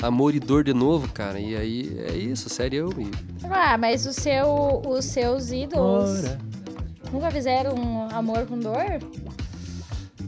amor 0.01 0.33
e 0.33 0.39
dor 0.39 0.63
de 0.63 0.73
novo, 0.73 1.09
cara. 1.13 1.41
E 1.41 1.57
aí 1.57 1.93
é 2.07 2.17
isso, 2.17 2.49
serião. 2.49 2.89
E 2.91 3.11
Ah, 3.51 3.77
mas 3.77 4.07
o 4.07 4.13
seu, 4.13 4.81
os 4.87 5.05
seus 5.07 5.51
ídolos 5.51 6.23
nunca 7.13 7.33
fizeram 7.33 7.75
um 7.75 8.09
amor 8.17 8.47
com 8.47 8.61
dor? 8.61 9.01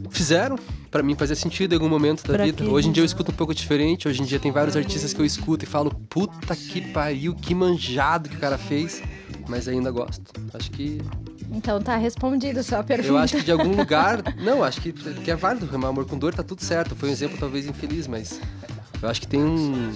fizeram. 0.09 0.57
Pra 0.91 1.01
mim 1.01 1.15
fazia 1.15 1.35
sentido 1.37 1.71
em 1.71 1.75
algum 1.75 1.87
momento 1.89 2.23
da 2.23 2.33
Pra 2.33 2.45
vida. 2.45 2.63
quem 2.63 2.73
Hoje 2.73 2.89
em 2.89 2.91
dia 2.91 3.01
eu 3.01 3.05
escuto 3.05 3.31
um 3.31 3.35
pouco 3.35 3.53
diferente. 3.53 4.09
Hoje 4.09 4.21
em 4.21 4.25
dia 4.25 4.39
tem 4.39 4.51
vários 4.51 4.75
artistas 4.75 5.13
que 5.13 5.21
eu 5.21 5.25
escuto 5.25 5.63
e 5.63 5.67
falo, 5.67 5.91
puta 6.09 6.53
que 6.53 6.81
pariu, 6.91 7.33
que 7.33 7.55
manjado 7.55 8.27
que 8.27 8.35
o 8.35 8.39
cara 8.39 8.57
fez. 8.57 9.01
Mas 9.47 9.69
ainda 9.69 9.89
gosto. 9.89 10.33
Acho 10.53 10.69
que. 10.71 10.99
Então 11.51 11.81
tá 11.81 11.95
respondido 11.95 12.59
a 12.59 12.63
sua 12.63 12.83
pergunta. 12.83 13.09
Eu 13.09 13.17
acho 13.17 13.37
que 13.37 13.43
de 13.43 13.51
algum 13.51 13.71
lugar. 13.75 14.21
Não, 14.37 14.63
acho 14.63 14.81
que, 14.81 14.91
que 14.91 15.31
é 15.31 15.35
válido 15.35 15.65
remar 15.65 15.89
amor 15.89 16.05
com 16.05 16.17
dor, 16.17 16.33
tá 16.33 16.43
tudo 16.43 16.63
certo. 16.63 16.95
Foi 16.95 17.09
um 17.09 17.11
exemplo 17.11 17.37
talvez 17.37 17.65
infeliz, 17.65 18.07
mas. 18.07 18.39
Eu 19.01 19.07
acho 19.07 19.21
que 19.21 19.27
tem 19.27 19.43
um, 19.43 19.95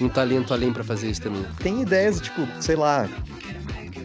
um 0.00 0.08
talento 0.08 0.52
além 0.52 0.72
pra 0.72 0.82
fazer 0.82 1.08
isso 1.08 1.22
também. 1.22 1.44
Tem 1.62 1.82
ideias, 1.82 2.20
tipo, 2.20 2.46
sei 2.60 2.74
lá, 2.74 3.08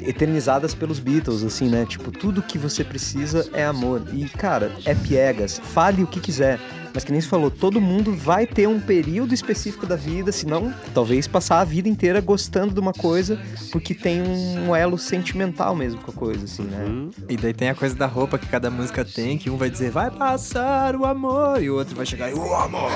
eternizadas 0.01 0.75
pelos 0.75 0.99
Beatles, 0.99 1.43
assim, 1.43 1.67
né? 1.67 1.86
Tipo, 1.86 2.12
tudo 2.12 2.43
que 2.43 2.58
você 2.58 2.84
precisa 2.84 3.49
é 3.53 3.65
amor. 3.65 4.03
E, 4.13 4.29
cara, 4.29 4.71
é 4.86 4.93
piegas. 4.93 5.60
Fale 5.60 6.03
o 6.03 6.08
que 6.08 6.19
quiser. 6.19 6.60
Mas 6.95 7.03
que 7.03 7.12
nem 7.12 7.19
você 7.19 7.27
falou, 7.27 7.51
todo 7.51 7.81
mundo 7.81 8.13
vai 8.15 8.47
ter 8.47 8.67
um 8.67 8.79
período 8.79 9.34
específico 9.34 9.86
da 9.86 9.97
vida, 9.97 10.31
senão 10.31 10.73
talvez 10.93 11.27
passar 11.27 11.60
a 11.60 11.65
vida 11.65 11.89
inteira 11.89 12.21
gostando 12.21 12.73
de 12.73 12.79
uma 12.79 12.93
coisa 12.93 13.38
porque 13.69 13.93
tem 13.93 14.21
um 14.21 14.73
elo 14.73 14.97
sentimental 14.97 15.75
mesmo 15.75 15.99
com 15.99 16.12
a 16.12 16.13
coisa, 16.13 16.45
assim, 16.45 16.63
né? 16.63 16.86
Hum, 16.88 17.10
E 17.27 17.36
daí 17.36 17.53
tem 17.53 17.67
a 17.67 17.75
coisa 17.75 17.93
da 17.93 18.05
roupa 18.05 18.38
que 18.38 18.47
cada 18.47 18.71
música 18.71 19.03
tem, 19.03 19.38
que 19.38 19.49
um 19.49 19.58
vai 19.58 19.69
dizer, 19.69 19.91
vai 19.91 20.10
passar 20.10 20.95
o 20.95 21.05
amor, 21.05 21.62
e 21.62 21.69
o 21.69 21.75
outro 21.75 21.95
vai 21.97 22.05
chegar, 22.05 22.34
o 22.34 22.53
amor. 22.55 22.89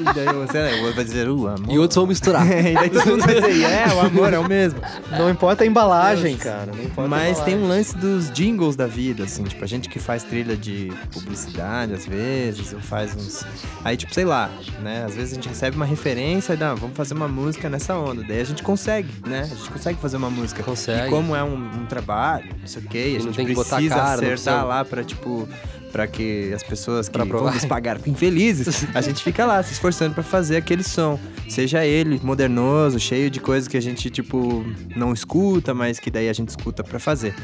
E 0.00 0.04
daí 0.14 0.34
você, 0.34 0.58
o 0.58 0.80
outro 0.80 0.96
vai 0.96 1.04
dizer, 1.04 1.28
o 1.28 1.46
amor. 1.46 1.72
E 1.72 1.78
outros 1.78 1.94
vão 1.94 2.06
misturar. 2.08 2.44
e 2.50 2.74
daí 2.74 2.90
todo 2.90 3.06
mundo 3.06 3.24
vai 3.24 3.40
dizer, 3.40 3.62
é, 3.62 3.94
o 3.94 4.00
amor 4.00 4.32
é 4.32 4.38
o 4.38 4.48
mesmo. 4.48 4.80
Não 5.16 5.30
importa 5.30 5.62
a 5.62 5.66
embalagem, 5.66 6.36
cara. 6.36 6.72
Não 6.72 6.82
importa 6.82 7.02
a 7.02 7.08
Mas 7.08 7.40
tem 7.40 7.56
um 7.56 7.68
lance 7.68 7.96
dos 7.96 8.30
jingles 8.32 8.74
da 8.74 8.88
vida, 8.88 9.22
assim, 9.22 9.44
tipo, 9.44 9.62
a 9.62 9.66
gente 9.68 9.88
que 9.88 10.00
faz 10.00 10.24
trilha 10.24 10.56
de 10.56 10.92
publicidade, 11.12 11.94
às 11.94 12.04
vezes, 12.04 12.72
ou 12.72 12.80
faz 12.80 13.14
uns. 13.28 13.46
Aí, 13.84 13.96
tipo, 13.96 14.12
sei 14.12 14.24
lá, 14.24 14.50
né? 14.82 15.04
Às 15.04 15.14
vezes 15.14 15.32
a 15.32 15.34
gente 15.36 15.48
recebe 15.48 15.76
uma 15.76 15.86
referência 15.86 16.54
e 16.54 16.56
dá, 16.56 16.74
vamos 16.74 16.96
fazer 16.96 17.14
uma 17.14 17.28
música 17.28 17.68
nessa 17.68 17.94
onda. 17.96 18.22
Daí 18.26 18.40
a 18.40 18.44
gente 18.44 18.62
consegue, 18.62 19.08
né? 19.26 19.40
A 19.42 19.54
gente 19.54 19.70
consegue 19.70 19.98
fazer 20.00 20.16
uma 20.16 20.30
música. 20.30 20.62
Consegue. 20.62 21.06
E 21.06 21.10
como 21.10 21.34
é 21.36 21.44
um, 21.44 21.82
um 21.82 21.86
trabalho, 21.86 22.48
não 22.60 22.66
sei 22.66 22.82
o 22.82 22.86
quê, 22.86 23.14
a 23.16 23.20
gente 23.20 23.36
tem 23.36 23.46
que 23.46 23.54
botar 23.54 23.76
precisa 23.76 23.94
cara, 23.94 24.08
acertar 24.14 24.28
precisa- 24.32 24.62
lá 24.64 24.84
pra, 24.84 25.04
tipo. 25.04 25.48
Pra 25.90 26.06
que 26.06 26.52
as 26.54 26.62
pessoas 26.62 27.08
que 27.08 27.16
vão 27.16 27.50
nos 27.50 27.64
pagar 27.64 27.96
fiquem 27.96 28.14
felizes, 28.14 28.84
a 28.94 29.00
gente 29.00 29.24
fica 29.24 29.46
lá 29.46 29.62
se 29.62 29.72
esforçando 29.72 30.12
pra 30.12 30.22
fazer 30.22 30.58
aquele 30.58 30.82
som. 30.82 31.18
Seja 31.48 31.82
ele 31.82 32.20
modernoso, 32.22 33.00
cheio 33.00 33.30
de 33.30 33.40
coisas 33.40 33.66
que 33.66 33.74
a 33.74 33.80
gente, 33.80 34.10
tipo, 34.10 34.62
não 34.94 35.14
escuta, 35.14 35.72
mas 35.72 35.98
que 35.98 36.10
daí 36.10 36.28
a 36.28 36.32
gente 36.34 36.50
escuta 36.50 36.84
pra 36.84 36.98
fazer. 36.98 37.34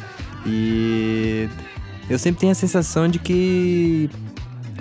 E 0.47 1.49
eu 2.11 2.19
sempre 2.19 2.41
tenho 2.41 2.53
a 2.53 2.55
sensação 2.55 3.09
de 3.09 3.19
que 3.19 4.11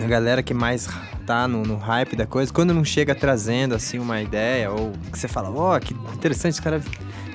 a 0.04 0.08
galera 0.08 0.44
que 0.44 0.54
mais 0.54 0.88
tá 1.26 1.48
no, 1.48 1.63
no 1.63 1.78
hype 1.78 2.16
da 2.16 2.26
coisa, 2.26 2.52
quando 2.52 2.74
não 2.74 2.84
chega 2.84 3.16
trazendo, 3.16 3.76
assim, 3.76 4.00
uma 4.00 4.22
ideia, 4.22 4.72
ou 4.72 4.92
que 5.12 5.18
você 5.18 5.28
fala, 5.28 5.50
ó, 5.50 5.80
que 5.80 5.94
interessante, 5.94 6.62
cara... 6.62 6.82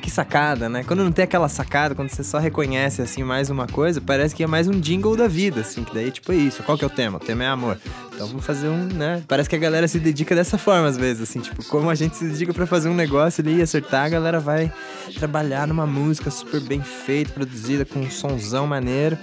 Que 0.01 0.13
sacada, 0.15 0.71
né? 0.71 0.85
Quando 0.85 1.05
não 1.05 1.13
tem 1.13 1.25
aquela 1.25 1.51
sacada, 1.51 1.95
quando 1.95 2.09
você 2.09 2.25
só 2.25 2.39
reconhece, 2.39 3.03
assim, 3.03 3.23
mais 3.23 3.51
uma 3.51 3.67
coisa, 3.67 4.01
parece 4.01 4.35
que 4.35 4.43
é 4.43 4.47
mais 4.47 4.67
um 4.67 4.81
jingle 4.81 5.15
da 5.15 5.29
vida, 5.29 5.61
assim, 5.61 5.85
que 5.85 5.93
daí, 5.93 6.11
tipo, 6.11 6.33
é 6.33 6.37
isso. 6.37 6.63
Qual 6.63 6.79
que 6.79 6.85
é 6.85 6.87
o 6.87 6.91
tema? 6.91 7.19
O 7.19 7.21
tema 7.21 7.45
é 7.45 7.47
amor. 7.49 7.79
Então 8.15 8.27
vamos 8.27 8.43
fazer 8.43 8.69
um, 8.69 8.87
né? 8.87 9.23
Parece 9.29 9.51
que 9.51 9.57
a 9.57 9.59
galera 9.59 9.87
se 9.87 9.99
dedica 9.99 10.35
dessa 10.35 10.57
forma, 10.57 10.89
às 10.89 10.97
vezes, 10.97 11.29
assim, 11.29 11.41
tipo, 11.41 11.63
como 11.65 11.91
a 11.91 11.95
gente 11.95 12.17
se 12.17 12.25
dedica 12.25 12.55
pra 12.55 12.67
fazer 12.67 12.89
um 12.89 12.95
negócio 12.95 13.43
ali 13.43 13.59
e 13.59 13.63
acertar, 13.63 14.07
a 14.07 14.09
galera 14.09 14.41
vai 14.41 14.73
trabalhar 15.19 15.67
numa 15.67 15.87
música 15.87 16.31
super 16.31 16.61
bem 16.61 16.81
feita, 16.81 17.33
produzida, 17.33 17.85
com 17.85 17.99
um 17.99 18.11
sonzão 18.11 18.67
maneiro. 18.67 19.19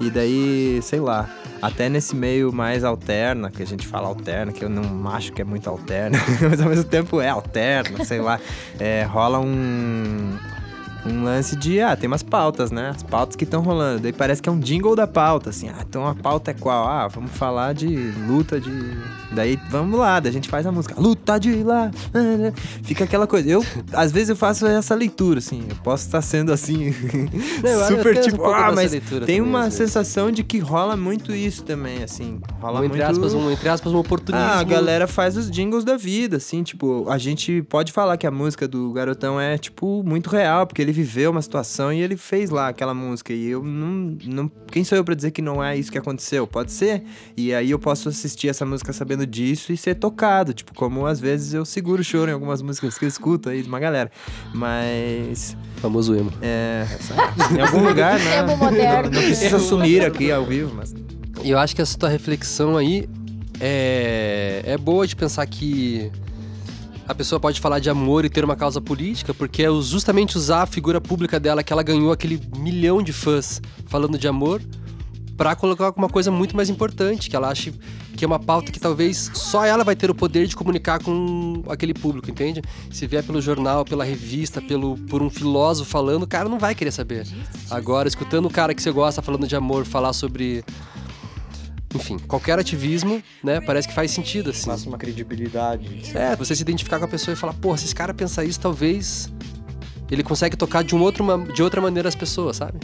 E 0.00 0.10
daí, 0.10 0.80
sei 0.82 1.00
lá, 1.00 1.28
até 1.60 1.88
nesse 1.88 2.14
meio 2.14 2.52
mais 2.52 2.84
alterna, 2.84 3.50
que 3.50 3.62
a 3.62 3.66
gente 3.66 3.86
fala 3.86 4.08
alterna, 4.08 4.52
que 4.52 4.64
eu 4.64 4.68
não 4.68 5.08
acho 5.08 5.32
que 5.32 5.40
é 5.40 5.44
muito 5.44 5.68
alterna, 5.68 6.18
mas 6.48 6.60
ao 6.60 6.68
mesmo 6.68 6.84
tempo 6.84 7.20
é 7.20 7.28
alterna, 7.28 8.04
sei 8.04 8.20
lá, 8.20 8.38
é, 8.78 9.04
rola 9.04 9.40
um, 9.40 10.36
um 11.06 11.24
lance 11.24 11.56
de, 11.56 11.80
ah, 11.80 11.96
tem 11.96 12.08
umas 12.08 12.22
pautas, 12.22 12.70
né? 12.70 12.90
As 12.94 13.02
pautas 13.02 13.36
que 13.36 13.44
estão 13.44 13.62
rolando. 13.62 14.00
Daí 14.00 14.12
parece 14.12 14.42
que 14.42 14.48
é 14.48 14.52
um 14.52 14.58
jingle 14.58 14.94
da 14.94 15.06
pauta, 15.06 15.50
assim, 15.50 15.68
ah, 15.68 15.84
então 15.88 16.06
a 16.06 16.14
pauta 16.14 16.50
é 16.50 16.54
qual? 16.54 16.86
Ah, 16.86 17.08
vamos 17.08 17.30
falar 17.32 17.72
de 17.72 17.86
luta 18.26 18.60
de. 18.60 18.70
Daí 19.32 19.58
vamos 19.68 19.98
lá, 19.98 20.20
daí 20.20 20.30
a 20.30 20.32
gente 20.32 20.48
faz 20.48 20.66
a 20.66 20.72
música, 20.72 20.94
luta 20.98 21.38
de 21.38 21.62
lá. 21.62 21.90
Fica 22.82 23.04
aquela 23.04 23.26
coisa. 23.26 23.48
Eu, 23.48 23.64
às 23.92 24.12
vezes, 24.12 24.30
eu 24.30 24.36
faço 24.36 24.66
essa 24.66 24.94
leitura, 24.94 25.38
assim, 25.38 25.64
eu 25.68 25.76
posso 25.76 26.06
estar 26.06 26.22
sendo 26.22 26.52
assim, 26.52 26.94
Não, 27.62 27.88
super 27.88 28.16
um 28.16 28.20
tipo, 28.20 28.36
pouco 28.36 28.52
ah, 28.52 28.72
mas 28.72 28.92
leitura 28.92 29.26
tem 29.26 29.40
uma 29.40 29.70
sensação 29.70 30.30
de 30.30 30.42
que 30.42 30.58
rola 30.58 30.96
muito 30.96 31.34
isso 31.34 31.62
também, 31.64 32.02
assim. 32.02 32.40
Rola 32.60 32.80
Um, 32.80 32.84
entre, 32.84 32.98
muito. 32.98 33.10
aspas, 33.10 33.34
um, 33.34 33.50
entre 33.50 33.68
aspas, 33.68 33.92
um 33.92 33.98
oportunismo. 33.98 34.46
Ah, 34.46 34.58
a 34.60 34.64
galera 34.64 35.06
faz 35.06 35.36
os 35.36 35.50
jingles 35.50 35.84
da 35.84 35.96
vida, 35.96 36.36
assim, 36.36 36.62
tipo, 36.62 37.08
a 37.08 37.18
gente 37.18 37.62
pode 37.62 37.92
falar 37.92 38.16
que 38.16 38.26
a 38.26 38.30
música 38.30 38.68
do 38.68 38.92
Garotão 38.92 39.40
é, 39.40 39.58
tipo, 39.58 40.02
muito 40.04 40.30
real, 40.30 40.66
porque 40.66 40.80
ele 40.80 40.92
viveu 40.92 41.30
uma 41.30 41.42
situação 41.42 41.92
e 41.92 42.00
ele 42.00 42.16
fez 42.16 42.50
lá 42.50 42.68
aquela 42.68 42.94
música. 42.94 43.32
E 43.32 43.46
eu 43.48 43.62
não. 43.62 44.16
não 44.24 44.50
quem 44.70 44.84
sou 44.84 44.96
eu 44.96 45.04
pra 45.04 45.14
dizer 45.14 45.30
que 45.30 45.42
não 45.42 45.62
é 45.62 45.76
isso 45.76 45.90
que 45.90 45.98
aconteceu? 45.98 46.46
Pode 46.46 46.72
ser. 46.72 47.02
E 47.36 47.54
aí 47.54 47.70
eu 47.70 47.78
posso 47.78 48.08
assistir 48.08 48.48
essa 48.48 48.64
música 48.64 48.92
sabendo 48.92 49.25
disso 49.26 49.72
e 49.72 49.76
ser 49.76 49.96
tocado, 49.96 50.54
tipo, 50.54 50.74
como 50.74 51.06
às 51.06 51.20
vezes 51.20 51.52
eu 51.52 51.64
seguro 51.64 52.00
o 52.00 52.04
choro 52.04 52.30
em 52.30 52.34
algumas 52.34 52.62
músicas 52.62 52.96
que 52.96 53.04
eu 53.04 53.08
escuto 53.08 53.48
aí 53.48 53.62
de 53.62 53.68
uma 53.68 53.80
galera. 53.80 54.10
Mas. 54.54 55.56
Famoso 55.76 56.14
emo. 56.14 56.32
É. 56.40 56.86
Em 57.54 57.60
algum 57.60 57.86
lugar, 57.86 58.18
né? 58.18 58.38
Emo 58.38 58.56
moderno. 58.56 59.10
Não, 59.10 59.20
não 59.20 59.26
precisa 59.26 59.56
assumir 59.56 60.04
aqui 60.04 60.30
ao 60.30 60.44
vivo, 60.44 60.72
mas. 60.74 60.94
E 61.42 61.50
eu 61.50 61.58
acho 61.58 61.76
que 61.76 61.82
essa 61.82 61.98
tua 61.98 62.08
reflexão 62.08 62.76
aí 62.76 63.08
é, 63.60 64.62
é 64.64 64.78
boa 64.78 65.06
de 65.06 65.14
pensar 65.14 65.46
que 65.46 66.10
a 67.06 67.14
pessoa 67.14 67.38
pode 67.38 67.60
falar 67.60 67.78
de 67.78 67.88
amor 67.88 68.24
e 68.24 68.28
ter 68.28 68.44
uma 68.44 68.56
causa 68.56 68.80
política, 68.80 69.32
porque 69.32 69.62
é 69.62 69.70
justamente 69.80 70.36
usar 70.36 70.62
a 70.62 70.66
figura 70.66 71.00
pública 71.00 71.38
dela, 71.38 71.62
que 71.62 71.72
ela 71.72 71.82
ganhou 71.82 72.10
aquele 72.10 72.40
milhão 72.56 73.00
de 73.00 73.12
fãs 73.12 73.62
falando 73.86 74.18
de 74.18 74.26
amor, 74.26 74.60
pra 75.36 75.54
colocar 75.54 75.86
alguma 75.86 76.08
coisa 76.08 76.30
muito 76.30 76.56
mais 76.56 76.68
importante, 76.68 77.30
que 77.30 77.36
ela 77.36 77.48
acha 77.48 77.72
que 78.16 78.24
é 78.24 78.26
uma 78.26 78.38
pauta 78.38 78.72
que 78.72 78.80
talvez 78.80 79.30
só 79.34 79.64
ela 79.64 79.84
vai 79.84 79.94
ter 79.94 80.10
o 80.10 80.14
poder 80.14 80.46
de 80.46 80.56
comunicar 80.56 81.02
com 81.02 81.62
aquele 81.68 81.94
público, 81.94 82.30
entende? 82.30 82.62
Se 82.90 83.06
vier 83.06 83.22
pelo 83.22 83.40
jornal, 83.40 83.84
pela 83.84 84.04
revista, 84.04 84.60
pelo, 84.60 84.96
por 84.96 85.22
um 85.22 85.30
filósofo 85.30 85.90
falando, 85.90 86.22
o 86.22 86.26
cara 86.26 86.48
não 86.48 86.58
vai 86.58 86.74
querer 86.74 86.90
saber. 86.90 87.26
Agora, 87.70 88.08
escutando 88.08 88.46
o 88.46 88.50
cara 88.50 88.74
que 88.74 88.82
você 88.82 88.90
gosta 88.90 89.20
falando 89.20 89.46
de 89.46 89.54
amor 89.54 89.84
falar 89.84 90.12
sobre 90.12 90.64
enfim, 91.94 92.18
qualquer 92.18 92.58
ativismo, 92.58 93.22
né, 93.42 93.60
parece 93.60 93.88
que 93.88 93.94
faz 93.94 94.10
sentido, 94.10 94.50
assim. 94.50 94.66
Passa 94.66 94.88
uma 94.88 94.98
credibilidade. 94.98 96.12
É, 96.14 96.36
você 96.36 96.54
se 96.54 96.62
identificar 96.62 96.98
com 96.98 97.06
a 97.06 97.08
pessoa 97.08 97.32
e 97.32 97.36
falar, 97.36 97.54
pô, 97.54 97.76
se 97.76 97.86
esse 97.86 97.94
cara 97.94 98.12
pensar 98.12 98.44
isso, 98.44 98.60
talvez 98.60 99.32
ele 100.10 100.22
consegue 100.22 100.56
tocar 100.56 100.84
de, 100.84 100.94
um 100.94 101.00
outro, 101.00 101.24
de 101.52 101.62
outra 101.62 101.80
maneira 101.80 102.08
as 102.08 102.14
pessoas, 102.14 102.56
sabe? 102.56 102.78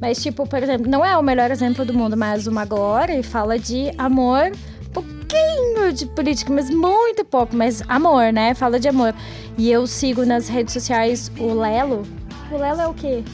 Mas, 0.00 0.22
tipo, 0.22 0.46
por 0.46 0.62
exemplo, 0.62 0.90
não 0.90 1.04
é 1.04 1.16
o 1.16 1.22
melhor 1.22 1.50
exemplo 1.50 1.84
do 1.84 1.94
mundo, 1.94 2.16
mas 2.16 2.46
o 2.46 2.52
Magore 2.52 3.22
fala 3.22 3.58
de 3.58 3.90
amor, 3.96 4.52
pouquinho 4.92 5.92
de 5.92 6.06
política, 6.06 6.52
mas 6.52 6.68
muito 6.70 7.24
pouco, 7.24 7.56
mas 7.56 7.82
amor, 7.88 8.32
né? 8.32 8.54
Fala 8.54 8.78
de 8.78 8.88
amor. 8.88 9.14
E 9.56 9.70
eu 9.70 9.86
sigo 9.86 10.24
nas 10.26 10.48
redes 10.48 10.74
sociais 10.74 11.30
o 11.38 11.54
Lelo. 11.54 12.02
O 12.50 12.58
Lelo 12.58 12.80
é 12.82 12.86
o 12.86 12.94
quê? 12.94 13.24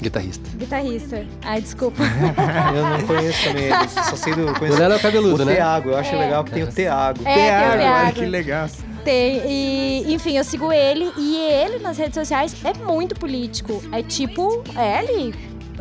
Guitarrista. 0.00 0.48
Guitarrista. 0.56 1.26
Ai, 1.42 1.60
desculpa. 1.60 2.02
Eu 2.74 2.86
não 2.86 3.06
conheço 3.06 3.42
também 3.44 3.64
eles, 3.64 3.90
só 3.90 4.14
sei 4.14 4.32
do... 4.32 4.48
O 4.48 4.58
Conheço 4.58 4.78
Lelo 4.78 4.94
é 4.94 4.96
o 4.96 5.00
cabeludo, 5.00 5.42
o 5.42 5.46
né? 5.46 5.56
Teago, 5.56 5.90
eu 5.90 5.96
acho 5.96 6.16
legal 6.16 6.44
que 6.44 6.52
tem 6.52 6.62
o 6.62 6.68
Teago. 6.68 7.20
É, 7.24 7.34
tem 7.34 7.42
o 7.42 7.46
Teago, 7.46 7.72
olha 7.72 7.80
Teago. 7.80 8.12
que 8.12 8.26
legal. 8.26 8.68
Tem, 9.04 9.42
e, 9.44 10.14
enfim, 10.14 10.36
eu 10.36 10.44
sigo 10.44 10.72
ele 10.72 11.10
e 11.16 11.36
ele 11.36 11.78
nas 11.80 11.98
redes 11.98 12.14
sociais 12.14 12.54
é 12.64 12.72
muito 12.74 13.16
político. 13.16 13.82
É 13.90 14.02
tipo, 14.02 14.62
é 14.76 15.02
ele. 15.02 15.34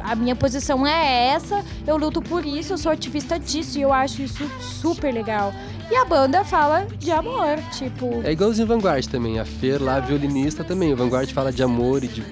A 0.03 0.15
minha 0.15 0.35
posição 0.35 0.85
é 0.85 1.27
essa, 1.29 1.63
eu 1.85 1.97
luto 1.97 2.21
por 2.21 2.45
isso, 2.45 2.73
eu 2.73 2.77
sou 2.77 2.91
ativista 2.91 3.39
disso 3.39 3.77
e 3.77 3.81
eu 3.81 3.91
acho 3.91 4.21
isso 4.21 4.47
super 4.59 5.13
legal. 5.13 5.53
E 5.89 5.95
a 5.95 6.03
banda 6.03 6.43
fala 6.43 6.85
de 6.97 7.11
amor, 7.11 7.57
tipo. 7.77 8.21
É 8.23 8.31
igualzinho 8.31 8.67
Vanguard 8.67 9.05
também. 9.07 9.39
A 9.39 9.45
Fer 9.45 9.81
lá, 9.81 9.99
violinista 9.99 10.63
também. 10.63 10.91
O 10.91 10.97
Vanguard 10.97 11.31
fala 11.31 11.51
de 11.51 11.63
amor 11.63 12.03
e 12.03 12.07
de. 12.09 12.23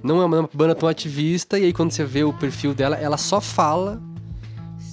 Não 0.00 0.22
é 0.22 0.24
uma 0.24 0.48
banda 0.54 0.76
tão 0.76 0.88
ativista, 0.88 1.58
e 1.58 1.64
aí 1.64 1.72
quando 1.72 1.90
você 1.90 2.04
vê 2.04 2.22
o 2.22 2.32
perfil 2.32 2.72
dela, 2.72 2.96
ela 2.96 3.16
só 3.16 3.40
fala. 3.40 4.00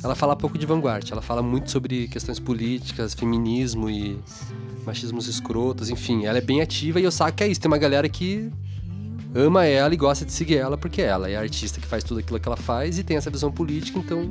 Ela 0.03 0.15
fala 0.15 0.35
pouco 0.35 0.57
de 0.57 0.65
Vanguard. 0.65 1.07
Ela 1.11 1.21
fala 1.21 1.43
muito 1.43 1.69
sobre 1.69 2.07
questões 2.07 2.39
políticas, 2.39 3.13
feminismo 3.13 3.87
e 3.89 4.19
machismos 4.83 5.27
escrotos, 5.27 5.89
enfim. 5.89 6.25
Ela 6.25 6.39
é 6.39 6.41
bem 6.41 6.61
ativa 6.61 6.99
e 6.99 7.03
eu 7.03 7.11
saco 7.11 7.37
que 7.37 7.43
é 7.43 7.47
isso. 7.47 7.61
Tem 7.61 7.69
uma 7.69 7.77
galera 7.77 8.09
que 8.09 8.51
ama 9.35 9.65
ela 9.65 9.93
e 9.93 9.97
gosta 9.97 10.23
de 10.25 10.31
seguir 10.31 10.57
ela 10.57 10.77
porque 10.77 11.01
ela 11.01 11.29
é 11.29 11.35
a 11.35 11.39
artista 11.41 11.79
que 11.81 11.85
faz 11.87 12.03
tudo 12.03 12.19
aquilo 12.21 12.39
que 12.39 12.47
ela 12.47 12.55
faz 12.57 12.97
e 12.97 13.03
tem 13.03 13.17
essa 13.17 13.29
visão 13.29 13.51
política, 13.51 13.99
então 13.99 14.29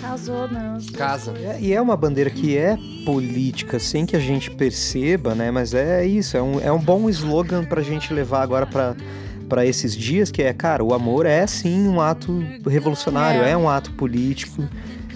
Casou, 0.00 0.48
não. 0.48 0.78
casa. 0.96 1.32
É, 1.38 1.58
e 1.60 1.72
é 1.72 1.80
uma 1.80 1.96
bandeira 1.96 2.30
que 2.30 2.56
é 2.56 2.76
política, 3.04 3.78
sem 3.78 4.04
que 4.06 4.16
a 4.16 4.20
gente 4.20 4.50
perceba, 4.50 5.34
né? 5.34 5.50
Mas 5.50 5.74
é 5.74 6.04
isso, 6.06 6.36
é 6.36 6.42
um, 6.42 6.60
é 6.60 6.72
um 6.72 6.78
bom 6.78 7.08
slogan 7.10 7.64
pra 7.64 7.82
gente 7.82 8.12
levar 8.12 8.42
agora 8.42 8.66
pra, 8.66 8.94
pra 9.48 9.64
esses 9.66 9.94
dias, 9.96 10.30
que 10.30 10.42
é, 10.42 10.52
cara, 10.52 10.82
o 10.84 10.92
amor 10.94 11.26
é 11.26 11.46
sim 11.46 11.86
um 11.88 12.00
ato 12.00 12.44
revolucionário, 12.66 13.42
é, 13.42 13.50
É. 13.50 13.56
um 13.56 13.68
ato 13.68 13.92
político. 13.92 14.62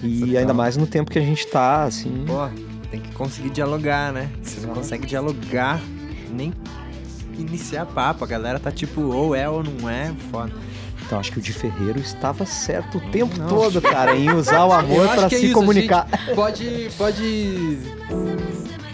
E 0.03 0.21
Total. 0.21 0.37
ainda 0.37 0.53
mais 0.53 0.75
no 0.77 0.87
tempo 0.87 1.11
que 1.11 1.19
a 1.19 1.21
gente 1.21 1.45
tá, 1.45 1.83
assim. 1.83 2.23
Pô, 2.25 2.47
tem 2.89 2.99
que 2.99 3.11
conseguir 3.11 3.51
dialogar, 3.51 4.11
né? 4.11 4.29
Você 4.41 4.65
não 4.65 4.73
consegue 4.73 5.05
dialogar, 5.05 5.79
nem 6.31 6.51
iniciar 7.41 7.85
papo. 7.85 8.23
A 8.23 8.27
galera 8.27 8.59
tá 8.59 8.71
tipo, 8.71 9.01
ou 9.01 9.35
é 9.35 9.49
ou 9.49 9.63
não 9.63 9.89
é, 9.89 10.11
foda. 10.31 10.51
Então 11.05 11.19
acho 11.19 11.31
que 11.31 11.39
o 11.39 11.41
Di 11.41 11.51
Ferreiro 11.51 11.99
estava 11.99 12.45
certo 12.45 12.97
o 12.97 13.01
tempo 13.11 13.37
Não. 13.37 13.47
todo, 13.47 13.81
cara, 13.81 14.15
em 14.15 14.31
usar 14.31 14.63
o 14.65 14.71
amor 14.73 15.09
pra 15.09 15.27
que 15.27 15.35
é 15.35 15.39
se 15.39 15.45
isso, 15.47 15.53
comunicar. 15.53 16.07
Pode, 16.33 16.89
pode 16.97 17.77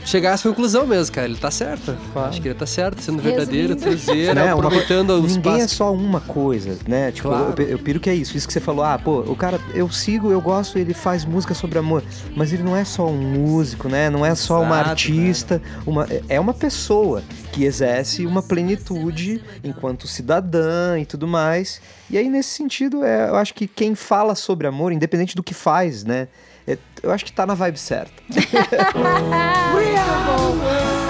chegar 0.04 0.32
a 0.32 0.34
essa 0.34 0.48
conclusão 0.50 0.88
mesmo, 0.88 1.14
cara. 1.14 1.28
Ele 1.28 1.38
tá 1.38 1.52
certo. 1.52 1.96
Claro. 2.14 2.30
Acho 2.30 2.42
que 2.42 2.48
ele 2.48 2.56
tá 2.58 2.66
certo, 2.66 3.02
sendo 3.02 3.22
verdadeiro, 3.22 3.76
trazer, 3.76 4.34
Né, 4.34 4.52
uma 4.54 4.66
aproveitando 4.66 5.12
os 5.12 5.36
Ninguém 5.36 5.56
é 5.56 5.60
passos. 5.60 5.72
só 5.78 5.94
uma 5.94 6.22
coisa, 6.22 6.78
né? 6.88 7.12
Tipo, 7.12 7.28
Claro. 7.30 7.54
eu, 7.62 7.68
eu 7.68 7.80
piro 7.80 8.00
que 8.00 8.10
é 8.10 8.16
isso. 8.16 8.36
Isso 8.36 8.48
que 8.48 8.54
você 8.54 8.62
falou, 8.62 8.84
ah, 8.84 8.98
pô, 8.98 9.20
o 9.20 9.36
cara, 9.36 9.60
eu 9.76 9.88
sigo, 9.92 10.32
eu 10.32 10.42
gosto, 10.42 10.80
ele 10.80 10.94
faz 10.94 11.24
música 11.26 11.54
sobre 11.54 11.78
amor. 11.78 12.04
Mas 12.36 12.52
ele 12.54 12.64
não 12.64 12.76
é 12.76 12.84
só 12.86 13.06
um 13.08 13.18
músico, 13.22 13.90
né? 13.90 14.10
Não 14.10 14.26
é 14.26 14.34
só 14.34 14.62
uma 14.62 14.76
Exato, 14.78 14.90
artista. 14.90 15.62
Uma, 15.86 16.08
é 16.28 16.40
uma 16.40 16.54
pessoa 16.54 17.22
que 17.52 17.64
exerce 17.64 18.26
uma 18.26 18.42
plenitude 18.42 19.42
enquanto 19.64 20.08
cidadã 20.08 21.00
e 21.00 21.06
tudo 21.06 21.28
mais. 21.28 21.82
E 22.10 22.18
aí, 22.18 22.30
nesse 22.30 22.50
sentido, 22.50 23.04
é, 23.04 23.30
eu 23.30 23.36
acho 23.36 23.54
que 23.54 23.68
quem 23.68 23.96
fala 23.96 24.36
sobre 24.36 24.68
amor, 24.68 24.92
independente 24.92 25.36
do 25.36 25.44
que 25.44 25.54
faz, 25.54 26.04
né? 26.04 26.28
é- 26.68 26.78
eu 27.02 27.12
acho 27.12 27.24
que 27.24 27.32
tá 27.32 27.46
na 27.46 27.54
vibe 27.54 27.80
certa. 27.80 28.22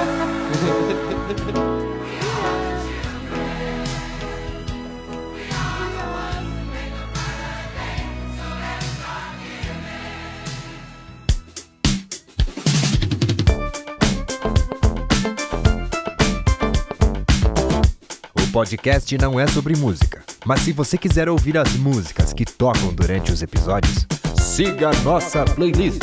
podcast 18.57 19.15
não 19.19 19.39
é 19.39 19.45
sobre 19.45 19.75
música, 19.75 20.23
mas 20.43 20.61
se 20.61 20.71
você 20.71 20.97
quiser 20.97 21.29
ouvir 21.29 21.59
as 21.59 21.73
músicas 21.73 22.33
que 22.33 22.43
tocam 22.43 22.91
durante 22.91 23.31
os 23.31 23.43
episódios, 23.43 24.07
siga 24.35 24.89
nossa 25.03 25.45
playlist. 25.45 26.01